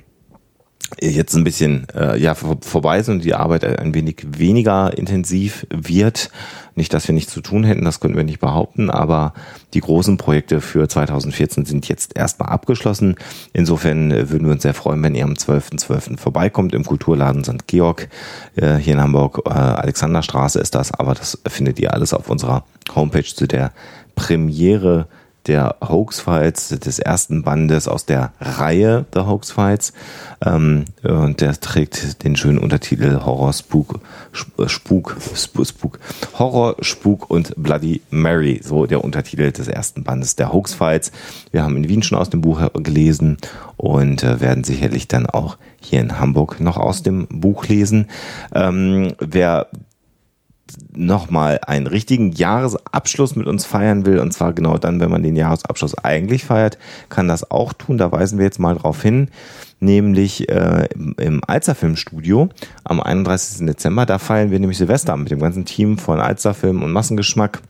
jetzt 1.00 1.34
ein 1.34 1.44
bisschen 1.44 1.86
äh, 1.94 2.18
ja 2.18 2.34
vorbei 2.34 3.02
sind 3.02 3.16
und 3.16 3.24
die 3.24 3.34
Arbeit 3.34 3.64
ein 3.64 3.94
wenig 3.94 4.26
weniger 4.30 4.96
intensiv 4.96 5.66
wird. 5.70 6.30
Nicht, 6.74 6.94
dass 6.94 7.08
wir 7.08 7.14
nichts 7.14 7.32
zu 7.32 7.40
tun 7.40 7.64
hätten, 7.64 7.84
das 7.84 8.00
könnten 8.00 8.16
wir 8.16 8.24
nicht 8.24 8.40
behaupten, 8.40 8.88
aber 8.88 9.34
die 9.74 9.80
großen 9.80 10.16
Projekte 10.16 10.60
für 10.60 10.88
2014 10.88 11.64
sind 11.64 11.88
jetzt 11.88 12.16
erstmal 12.16 12.50
abgeschlossen. 12.50 13.16
Insofern 13.52 14.10
äh, 14.10 14.30
würden 14.30 14.46
wir 14.46 14.52
uns 14.52 14.62
sehr 14.62 14.74
freuen, 14.74 15.02
wenn 15.02 15.14
ihr 15.14 15.24
am 15.24 15.32
12.12. 15.32 15.86
.12. 15.86 16.18
vorbeikommt 16.18 16.74
im 16.74 16.84
Kulturladen 16.84 17.44
St. 17.44 17.66
Georg 17.66 18.08
äh, 18.56 18.76
hier 18.76 18.94
in 18.94 19.00
Hamburg. 19.00 19.42
Äh, 19.46 19.50
Alexanderstraße 19.50 20.60
ist 20.60 20.74
das, 20.74 20.92
aber 20.92 21.14
das 21.14 21.38
findet 21.46 21.78
ihr 21.80 21.92
alles 21.92 22.14
auf 22.14 22.30
unserer 22.30 22.64
Homepage 22.94 23.24
zu 23.24 23.46
der 23.46 23.72
Premiere 24.14 25.06
der 25.48 25.76
Hoax 25.80 26.20
Files 26.20 26.68
des 26.68 26.98
ersten 26.98 27.42
Bandes 27.42 27.88
aus 27.88 28.06
der 28.06 28.32
Reihe 28.40 29.06
The 29.14 29.20
Hoax 29.20 29.50
Files. 29.50 29.92
Ähm, 30.44 30.84
und 31.02 31.40
der 31.40 31.58
trägt 31.58 32.22
den 32.22 32.36
schönen 32.36 32.58
Untertitel 32.58 33.20
Horror, 33.24 33.52
Spuk, 33.52 34.00
Spuk, 34.32 35.16
Spuk, 35.34 35.66
Spuk, 35.66 35.98
Horror, 36.38 36.76
Spuk 36.80 37.30
und 37.30 37.54
Bloody 37.56 38.02
Mary. 38.10 38.60
So 38.62 38.86
der 38.86 39.02
Untertitel 39.02 39.50
des 39.50 39.68
ersten 39.68 40.04
Bandes 40.04 40.36
der 40.36 40.52
Hoax 40.52 40.74
Files. 40.74 41.10
Wir 41.50 41.62
haben 41.62 41.76
in 41.76 41.88
Wien 41.88 42.02
schon 42.02 42.18
aus 42.18 42.30
dem 42.30 42.42
Buch 42.42 42.60
gelesen 42.74 43.38
und 43.76 44.22
äh, 44.22 44.40
werden 44.40 44.64
sicherlich 44.64 45.08
dann 45.08 45.26
auch 45.26 45.56
hier 45.80 46.00
in 46.00 46.18
Hamburg 46.18 46.60
noch 46.60 46.76
aus 46.76 47.02
dem 47.02 47.26
Buch 47.28 47.66
lesen. 47.66 48.08
Ähm, 48.54 49.14
wer 49.18 49.68
nochmal 50.94 51.60
einen 51.66 51.86
richtigen 51.86 52.32
Jahresabschluss 52.32 53.36
mit 53.36 53.46
uns 53.46 53.64
feiern 53.64 54.06
will, 54.06 54.18
und 54.18 54.32
zwar 54.32 54.52
genau 54.52 54.78
dann, 54.78 55.00
wenn 55.00 55.10
man 55.10 55.22
den 55.22 55.36
Jahresabschluss 55.36 55.96
eigentlich 55.98 56.44
feiert, 56.44 56.78
kann 57.08 57.28
das 57.28 57.50
auch 57.50 57.72
tun. 57.72 57.98
Da 57.98 58.10
weisen 58.12 58.38
wir 58.38 58.44
jetzt 58.44 58.58
mal 58.58 58.74
drauf 58.74 59.02
hin, 59.02 59.30
nämlich 59.80 60.48
äh, 60.48 60.88
im 61.16 61.40
Alzerfilmstudio 61.46 62.48
am 62.84 63.00
31. 63.00 63.66
Dezember. 63.66 64.06
Da 64.06 64.18
feiern 64.18 64.50
wir 64.50 64.58
nämlich 64.58 64.78
Silvester 64.78 65.16
mit 65.16 65.30
dem 65.30 65.40
ganzen 65.40 65.64
Team 65.64 65.98
von 65.98 66.20
Alzerfilm 66.20 66.82
und 66.82 66.92
Massengeschmack. 66.92 67.62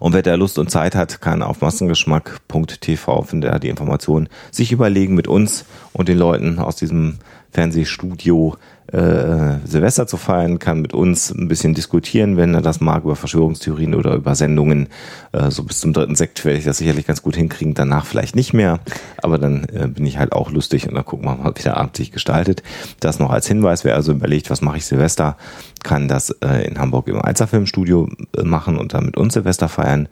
Und 0.00 0.12
wer 0.12 0.22
da 0.22 0.34
Lust 0.34 0.58
und 0.58 0.70
Zeit 0.70 0.94
hat, 0.94 1.20
kann 1.20 1.42
auf 1.42 1.60
massengeschmack.tv, 1.60 3.22
findet 3.22 3.52
er 3.52 3.60
die 3.60 3.68
Informationen, 3.68 4.28
sich 4.50 4.72
überlegen 4.72 5.14
mit 5.14 5.28
uns 5.28 5.64
und 5.92 6.08
den 6.08 6.18
Leuten 6.18 6.58
aus 6.58 6.76
diesem 6.76 7.18
Fernsehstudio 7.52 8.56
äh, 8.88 9.58
Silvester 9.64 10.06
zu 10.06 10.16
feiern, 10.16 10.58
kann 10.58 10.80
mit 10.80 10.92
uns 10.92 11.30
ein 11.30 11.48
bisschen 11.48 11.74
diskutieren, 11.74 12.36
wenn 12.36 12.54
er 12.54 12.62
das 12.62 12.80
mag, 12.80 13.04
über 13.04 13.16
Verschwörungstheorien 13.16 13.94
oder 13.94 14.14
über 14.14 14.34
Sendungen. 14.34 14.88
Äh, 15.32 15.50
so 15.50 15.62
bis 15.62 15.80
zum 15.80 15.92
dritten 15.92 16.16
Sekt 16.16 16.44
werde 16.44 16.58
ich 16.58 16.64
das 16.64 16.78
sicherlich 16.78 17.06
ganz 17.06 17.22
gut 17.22 17.36
hinkriegen, 17.36 17.74
danach 17.74 18.04
vielleicht 18.04 18.36
nicht 18.36 18.52
mehr. 18.52 18.80
Aber 19.22 19.38
dann 19.38 19.64
äh, 19.72 19.86
bin 19.86 20.04
ich 20.04 20.18
halt 20.18 20.32
auch 20.32 20.50
lustig 20.50 20.88
und 20.88 20.94
dann 20.94 21.04
gucken 21.04 21.26
wir 21.26 21.36
mal, 21.36 21.52
wie 21.56 21.62
der 21.62 21.76
Abend 21.76 21.96
sich 21.96 22.12
gestaltet. 22.12 22.62
Das 23.00 23.18
noch 23.18 23.30
als 23.30 23.46
Hinweis, 23.46 23.84
wer 23.84 23.94
also 23.94 24.12
überlegt, 24.12 24.50
was 24.50 24.60
mache 24.60 24.78
ich 24.78 24.86
Silvester, 24.86 25.36
kann 25.82 26.08
das 26.08 26.30
äh, 26.42 26.66
in 26.66 26.78
Hamburg 26.78 27.08
im 27.08 27.22
Alzerfilmstudio 27.22 28.08
äh, 28.36 28.42
machen 28.42 28.78
und 28.78 28.94
dann 28.94 29.06
mit 29.06 29.16
uns 29.16 29.34
Silvester 29.34 29.68
feiern. 29.68 30.08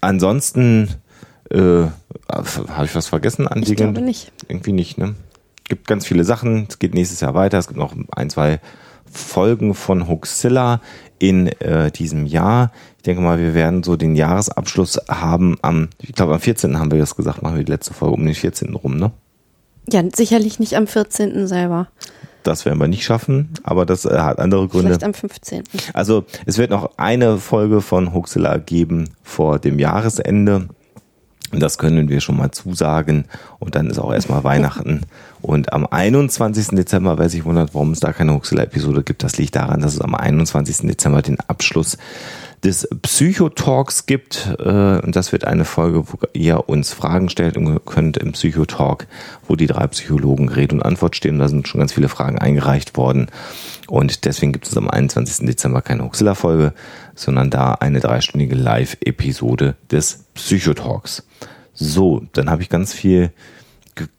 Ansonsten 0.00 0.88
äh, 1.50 1.84
habe 2.28 2.84
ich 2.84 2.94
was 2.94 3.06
vergessen 3.06 3.46
an 3.46 3.62
Ich 3.62 3.76
glaube 3.76 4.00
nicht. 4.00 4.32
Irgendwie 4.48 4.72
nicht, 4.72 4.98
ne? 4.98 5.14
Gibt 5.70 5.86
ganz 5.86 6.06
viele 6.06 6.24
Sachen. 6.24 6.66
Es 6.68 6.78
geht 6.78 6.92
nächstes 6.92 7.20
Jahr 7.20 7.32
weiter. 7.32 7.56
Es 7.56 7.68
gibt 7.68 7.78
noch 7.78 7.94
ein, 8.14 8.28
zwei 8.28 8.60
Folgen 9.10 9.74
von 9.74 10.06
Hoaxilla 10.06 10.80
in 11.18 11.46
äh, 11.46 11.90
diesem 11.90 12.26
Jahr. 12.26 12.72
Ich 12.98 13.04
denke 13.04 13.22
mal, 13.22 13.38
wir 13.38 13.54
werden 13.54 13.82
so 13.82 13.96
den 13.96 14.14
Jahresabschluss 14.14 15.00
haben 15.08 15.56
am, 15.62 15.88
ich 15.98 16.12
glaube 16.12 16.34
am 16.34 16.40
14. 16.40 16.78
haben 16.78 16.90
wir 16.90 16.98
das 16.98 17.16
gesagt, 17.16 17.42
machen 17.42 17.56
wir 17.56 17.64
die 17.64 17.72
letzte 17.72 17.94
Folge 17.94 18.14
um 18.14 18.24
den 18.24 18.34
14. 18.34 18.74
rum, 18.74 18.96
ne? 18.96 19.10
Ja, 19.90 20.02
sicherlich 20.14 20.60
nicht 20.60 20.76
am 20.76 20.86
14. 20.86 21.46
selber. 21.46 21.88
Das 22.42 22.64
werden 22.64 22.78
wir 22.78 22.88
nicht 22.88 23.04
schaffen, 23.04 23.50
aber 23.62 23.84
das 23.84 24.04
äh, 24.04 24.18
hat 24.18 24.38
andere 24.38 24.68
Gründe. 24.68 24.88
Vielleicht 24.88 25.04
am 25.04 25.14
15. 25.14 25.64
Also 25.92 26.24
es 26.46 26.58
wird 26.58 26.70
noch 26.70 26.98
eine 26.98 27.38
Folge 27.38 27.80
von 27.80 28.14
Hoaxilla 28.14 28.58
geben 28.58 29.10
vor 29.22 29.58
dem 29.58 29.78
Jahresende. 29.78 30.68
Das 31.52 31.78
können 31.78 32.08
wir 32.08 32.20
schon 32.20 32.36
mal 32.36 32.50
zusagen. 32.52 33.24
Und 33.58 33.74
dann 33.74 33.90
ist 33.90 33.98
auch 33.98 34.12
erstmal 34.12 34.44
Weihnachten. 34.44 35.02
Und 35.42 35.72
am 35.72 35.86
21. 35.86 36.68
Dezember, 36.68 37.18
wer 37.18 37.28
sich 37.28 37.44
wundert, 37.44 37.74
warum 37.74 37.92
es 37.92 38.00
da 38.00 38.12
keine 38.12 38.34
Huxler-Episode 38.34 39.02
gibt, 39.02 39.22
das 39.22 39.38
liegt 39.38 39.56
daran, 39.56 39.80
dass 39.80 39.94
es 39.94 40.00
am 40.00 40.14
21. 40.14 40.88
Dezember 40.88 41.22
den 41.22 41.40
Abschluss 41.40 41.96
des 42.62 42.86
Psychotalks 43.02 44.06
gibt. 44.06 44.54
Äh, 44.58 45.00
und 45.00 45.16
das 45.16 45.32
wird 45.32 45.44
eine 45.44 45.64
Folge, 45.64 46.04
wo 46.06 46.18
ihr 46.32 46.68
uns 46.68 46.92
Fragen 46.92 47.28
stellt 47.30 47.56
und 47.56 47.84
könnt 47.86 48.16
im 48.18 48.32
Psychotalk, 48.32 49.06
wo 49.46 49.56
die 49.56 49.66
drei 49.66 49.86
Psychologen 49.86 50.48
Rede 50.48 50.74
und 50.74 50.82
Antwort 50.82 51.16
stehen. 51.16 51.38
Da 51.38 51.48
sind 51.48 51.68
schon 51.68 51.80
ganz 51.80 51.92
viele 51.92 52.08
Fragen 52.08 52.38
eingereicht 52.38 52.96
worden. 52.96 53.28
Und 53.88 54.24
deswegen 54.24 54.52
gibt 54.52 54.68
es 54.68 54.76
am 54.76 54.88
21. 54.88 55.46
Dezember 55.46 55.82
keine 55.82 56.04
Huxilla-Folge, 56.04 56.74
sondern 57.14 57.50
da 57.50 57.74
eine 57.74 58.00
dreistündige 58.00 58.54
Live-Episode 58.54 59.74
des 59.90 60.24
Psychotalks. 60.34 61.24
So, 61.74 62.22
dann 62.34 62.50
habe 62.50 62.62
ich 62.62 62.68
ganz 62.68 62.92
viel 62.92 63.30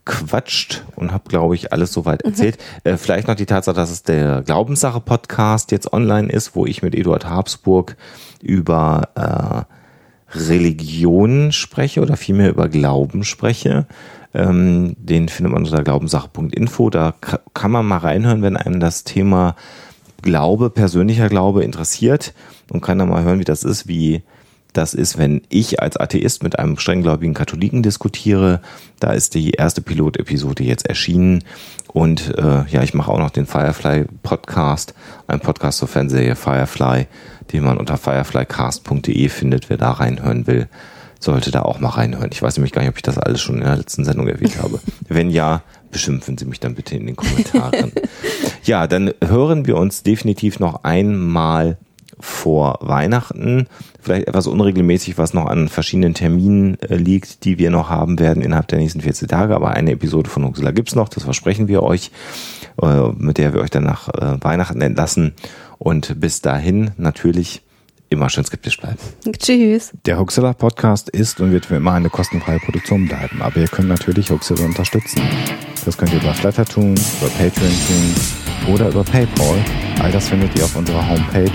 gequatscht 0.04 0.84
und 0.96 1.12
habe, 1.12 1.28
glaube 1.28 1.54
ich, 1.54 1.72
alles 1.72 1.92
soweit 1.92 2.24
mhm. 2.24 2.30
erzählt. 2.30 2.58
Mhm. 2.84 2.92
Äh, 2.92 2.96
vielleicht 2.96 3.28
noch 3.28 3.34
die 3.34 3.46
Tatsache, 3.46 3.76
dass 3.76 3.90
es 3.90 4.02
der 4.02 4.42
Glaubenssache-Podcast 4.42 5.72
jetzt 5.72 5.92
online 5.92 6.30
ist, 6.30 6.54
wo 6.54 6.66
ich 6.66 6.82
mit 6.82 6.94
Eduard 6.94 7.28
Habsburg 7.28 7.96
über 8.40 9.08
äh, 9.14 10.38
Religion 10.38 11.52
spreche 11.52 12.00
oder 12.00 12.16
vielmehr 12.16 12.50
über 12.50 12.68
Glauben 12.68 13.24
spreche. 13.24 13.86
Ähm, 14.34 14.96
den 14.98 15.28
findet 15.28 15.52
man 15.52 15.64
unter 15.64 15.82
glaubenssache.info. 15.82 16.90
Da 16.90 17.14
kann 17.52 17.70
man 17.70 17.86
mal 17.86 17.98
reinhören, 17.98 18.42
wenn 18.42 18.56
einem 18.56 18.80
das 18.80 19.04
Thema 19.04 19.56
Glaube, 20.22 20.70
persönlicher 20.70 21.28
Glaube 21.28 21.64
interessiert 21.64 22.32
und 22.70 22.80
kann 22.80 22.98
dann 22.98 23.08
mal 23.08 23.24
hören, 23.24 23.40
wie 23.40 23.44
das 23.44 23.64
ist, 23.64 23.88
wie 23.88 24.22
das 24.72 24.94
ist, 24.94 25.18
wenn 25.18 25.42
ich 25.48 25.82
als 25.82 25.96
Atheist 25.96 26.42
mit 26.42 26.58
einem 26.58 26.78
strenggläubigen 26.78 27.34
Katholiken 27.34 27.82
diskutiere. 27.82 28.60
Da 29.00 29.12
ist 29.12 29.34
die 29.34 29.50
erste 29.50 29.82
Pilot-Episode 29.82 30.64
jetzt 30.64 30.86
erschienen. 30.86 31.44
Und 31.88 32.36
äh, 32.38 32.64
ja, 32.68 32.82
ich 32.82 32.94
mache 32.94 33.10
auch 33.10 33.18
noch 33.18 33.30
den 33.30 33.46
Firefly 33.46 34.06
Podcast, 34.22 34.94
ein 35.26 35.40
Podcast 35.40 35.78
zur 35.78 35.88
Fernsehserie 35.88 36.36
Firefly, 36.36 37.06
den 37.52 37.64
man 37.64 37.76
unter 37.76 37.98
fireflycast.de 37.98 39.28
findet. 39.28 39.68
Wer 39.68 39.76
da 39.76 39.92
reinhören 39.92 40.46
will, 40.46 40.68
sollte 41.20 41.50
da 41.50 41.62
auch 41.62 41.78
mal 41.78 41.90
reinhören. 41.90 42.30
Ich 42.32 42.42
weiß 42.42 42.56
nämlich 42.56 42.72
gar 42.72 42.80
nicht, 42.80 42.90
ob 42.90 42.96
ich 42.96 43.02
das 43.02 43.18
alles 43.18 43.42
schon 43.42 43.56
in 43.56 43.64
der 43.64 43.76
letzten 43.76 44.04
Sendung 44.04 44.26
erwähnt 44.26 44.62
habe. 44.62 44.80
Wenn 45.08 45.28
ja, 45.28 45.62
beschimpfen 45.90 46.38
Sie 46.38 46.46
mich 46.46 46.60
dann 46.60 46.74
bitte 46.74 46.96
in 46.96 47.06
den 47.06 47.16
Kommentaren. 47.16 47.92
ja, 48.64 48.86
dann 48.86 49.12
hören 49.22 49.66
wir 49.66 49.76
uns 49.76 50.02
definitiv 50.02 50.58
noch 50.58 50.84
einmal 50.84 51.76
vor 52.20 52.78
Weihnachten. 52.80 53.66
Vielleicht 54.00 54.28
etwas 54.28 54.46
unregelmäßig, 54.46 55.18
was 55.18 55.34
noch 55.34 55.46
an 55.46 55.68
verschiedenen 55.68 56.14
Terminen 56.14 56.78
äh, 56.80 56.96
liegt, 56.96 57.44
die 57.44 57.58
wir 57.58 57.70
noch 57.70 57.90
haben 57.90 58.18
werden 58.18 58.42
innerhalb 58.42 58.68
der 58.68 58.78
nächsten 58.78 59.00
14 59.00 59.28
Tage. 59.28 59.54
Aber 59.54 59.70
eine 59.70 59.92
Episode 59.92 60.30
von 60.30 60.44
Huxela 60.44 60.70
gibt's 60.70 60.94
noch, 60.94 61.08
das 61.08 61.24
versprechen 61.24 61.68
wir 61.68 61.82
euch, 61.82 62.10
äh, 62.80 63.08
mit 63.16 63.38
der 63.38 63.54
wir 63.54 63.60
euch 63.60 63.70
dann 63.70 63.84
nach 63.84 64.08
äh, 64.08 64.42
Weihnachten 64.42 64.80
entlassen. 64.80 65.34
Und 65.78 66.20
bis 66.20 66.40
dahin 66.42 66.92
natürlich 66.96 67.62
immer 68.08 68.28
schön 68.28 68.44
skeptisch 68.44 68.78
bleiben. 68.78 68.98
Tschüss. 69.38 69.92
Der 70.04 70.18
Huxilla 70.18 70.52
Podcast 70.52 71.08
ist 71.08 71.40
und 71.40 71.50
wird 71.50 71.66
für 71.66 71.76
immer 71.76 71.92
eine 71.92 72.10
kostenfreie 72.10 72.60
Produktion 72.60 73.08
bleiben. 73.08 73.42
Aber 73.42 73.56
ihr 73.56 73.68
könnt 73.68 73.88
natürlich 73.88 74.30
Huxilla 74.30 74.64
unterstützen. 74.64 75.22
Das 75.84 75.96
könnt 75.96 76.12
ihr 76.12 76.20
über 76.20 76.34
Flatter 76.34 76.64
tun, 76.64 76.94
über 77.20 77.30
Patreon 77.30 77.70
tun 77.70 78.41
oder 78.68 78.88
über 78.88 79.04
PayPal. 79.04 79.56
All 80.00 80.10
das 80.10 80.28
findet 80.28 80.56
ihr 80.58 80.64
auf 80.64 80.76
unserer 80.76 81.08
Homepage. 81.08 81.50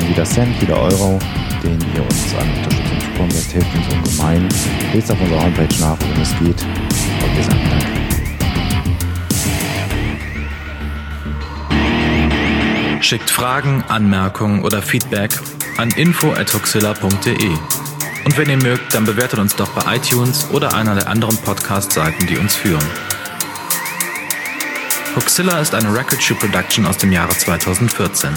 Und 0.00 0.08
jeder 0.08 0.24
Cent, 0.24 0.54
jeder 0.60 0.80
Euro, 0.80 1.18
den 1.62 1.78
ihr 1.94 2.02
uns 2.02 2.34
an 2.38 2.48
Unterstützung 2.64 3.28
lässt, 3.30 3.52
hilft 3.52 3.74
uns 3.74 3.86
ungemein. 3.94 4.48
Lest 4.92 5.10
auf 5.10 5.20
unserer 5.20 5.42
Homepage 5.42 5.74
nach, 5.80 5.96
worum 6.00 6.22
es 6.22 6.30
geht. 6.38 6.62
Und 6.62 7.36
wir 7.36 7.44
sagen 7.44 7.60
Danke. 7.70 7.86
Schickt 13.02 13.30
Fragen, 13.30 13.84
Anmerkungen 13.88 14.64
oder 14.64 14.82
Feedback 14.82 15.30
an 15.76 15.90
info.huxilla.de. 15.90 17.50
Und 18.24 18.36
wenn 18.36 18.50
ihr 18.50 18.56
mögt, 18.56 18.92
dann 18.94 19.04
bewertet 19.04 19.38
uns 19.38 19.54
doch 19.54 19.68
bei 19.68 19.96
iTunes 19.96 20.48
oder 20.50 20.74
einer 20.74 20.96
der 20.96 21.08
anderen 21.08 21.36
Podcast-Seiten, 21.36 22.26
die 22.26 22.36
uns 22.36 22.56
führen. 22.56 22.82
Huxilla 25.16 25.60
ist 25.60 25.74
eine 25.74 25.92
Record 25.94 26.22
Shoe 26.22 26.34
Production 26.34 26.84
aus 26.84 26.98
dem 26.98 27.10
Jahre 27.10 27.30
2014. 27.30 28.34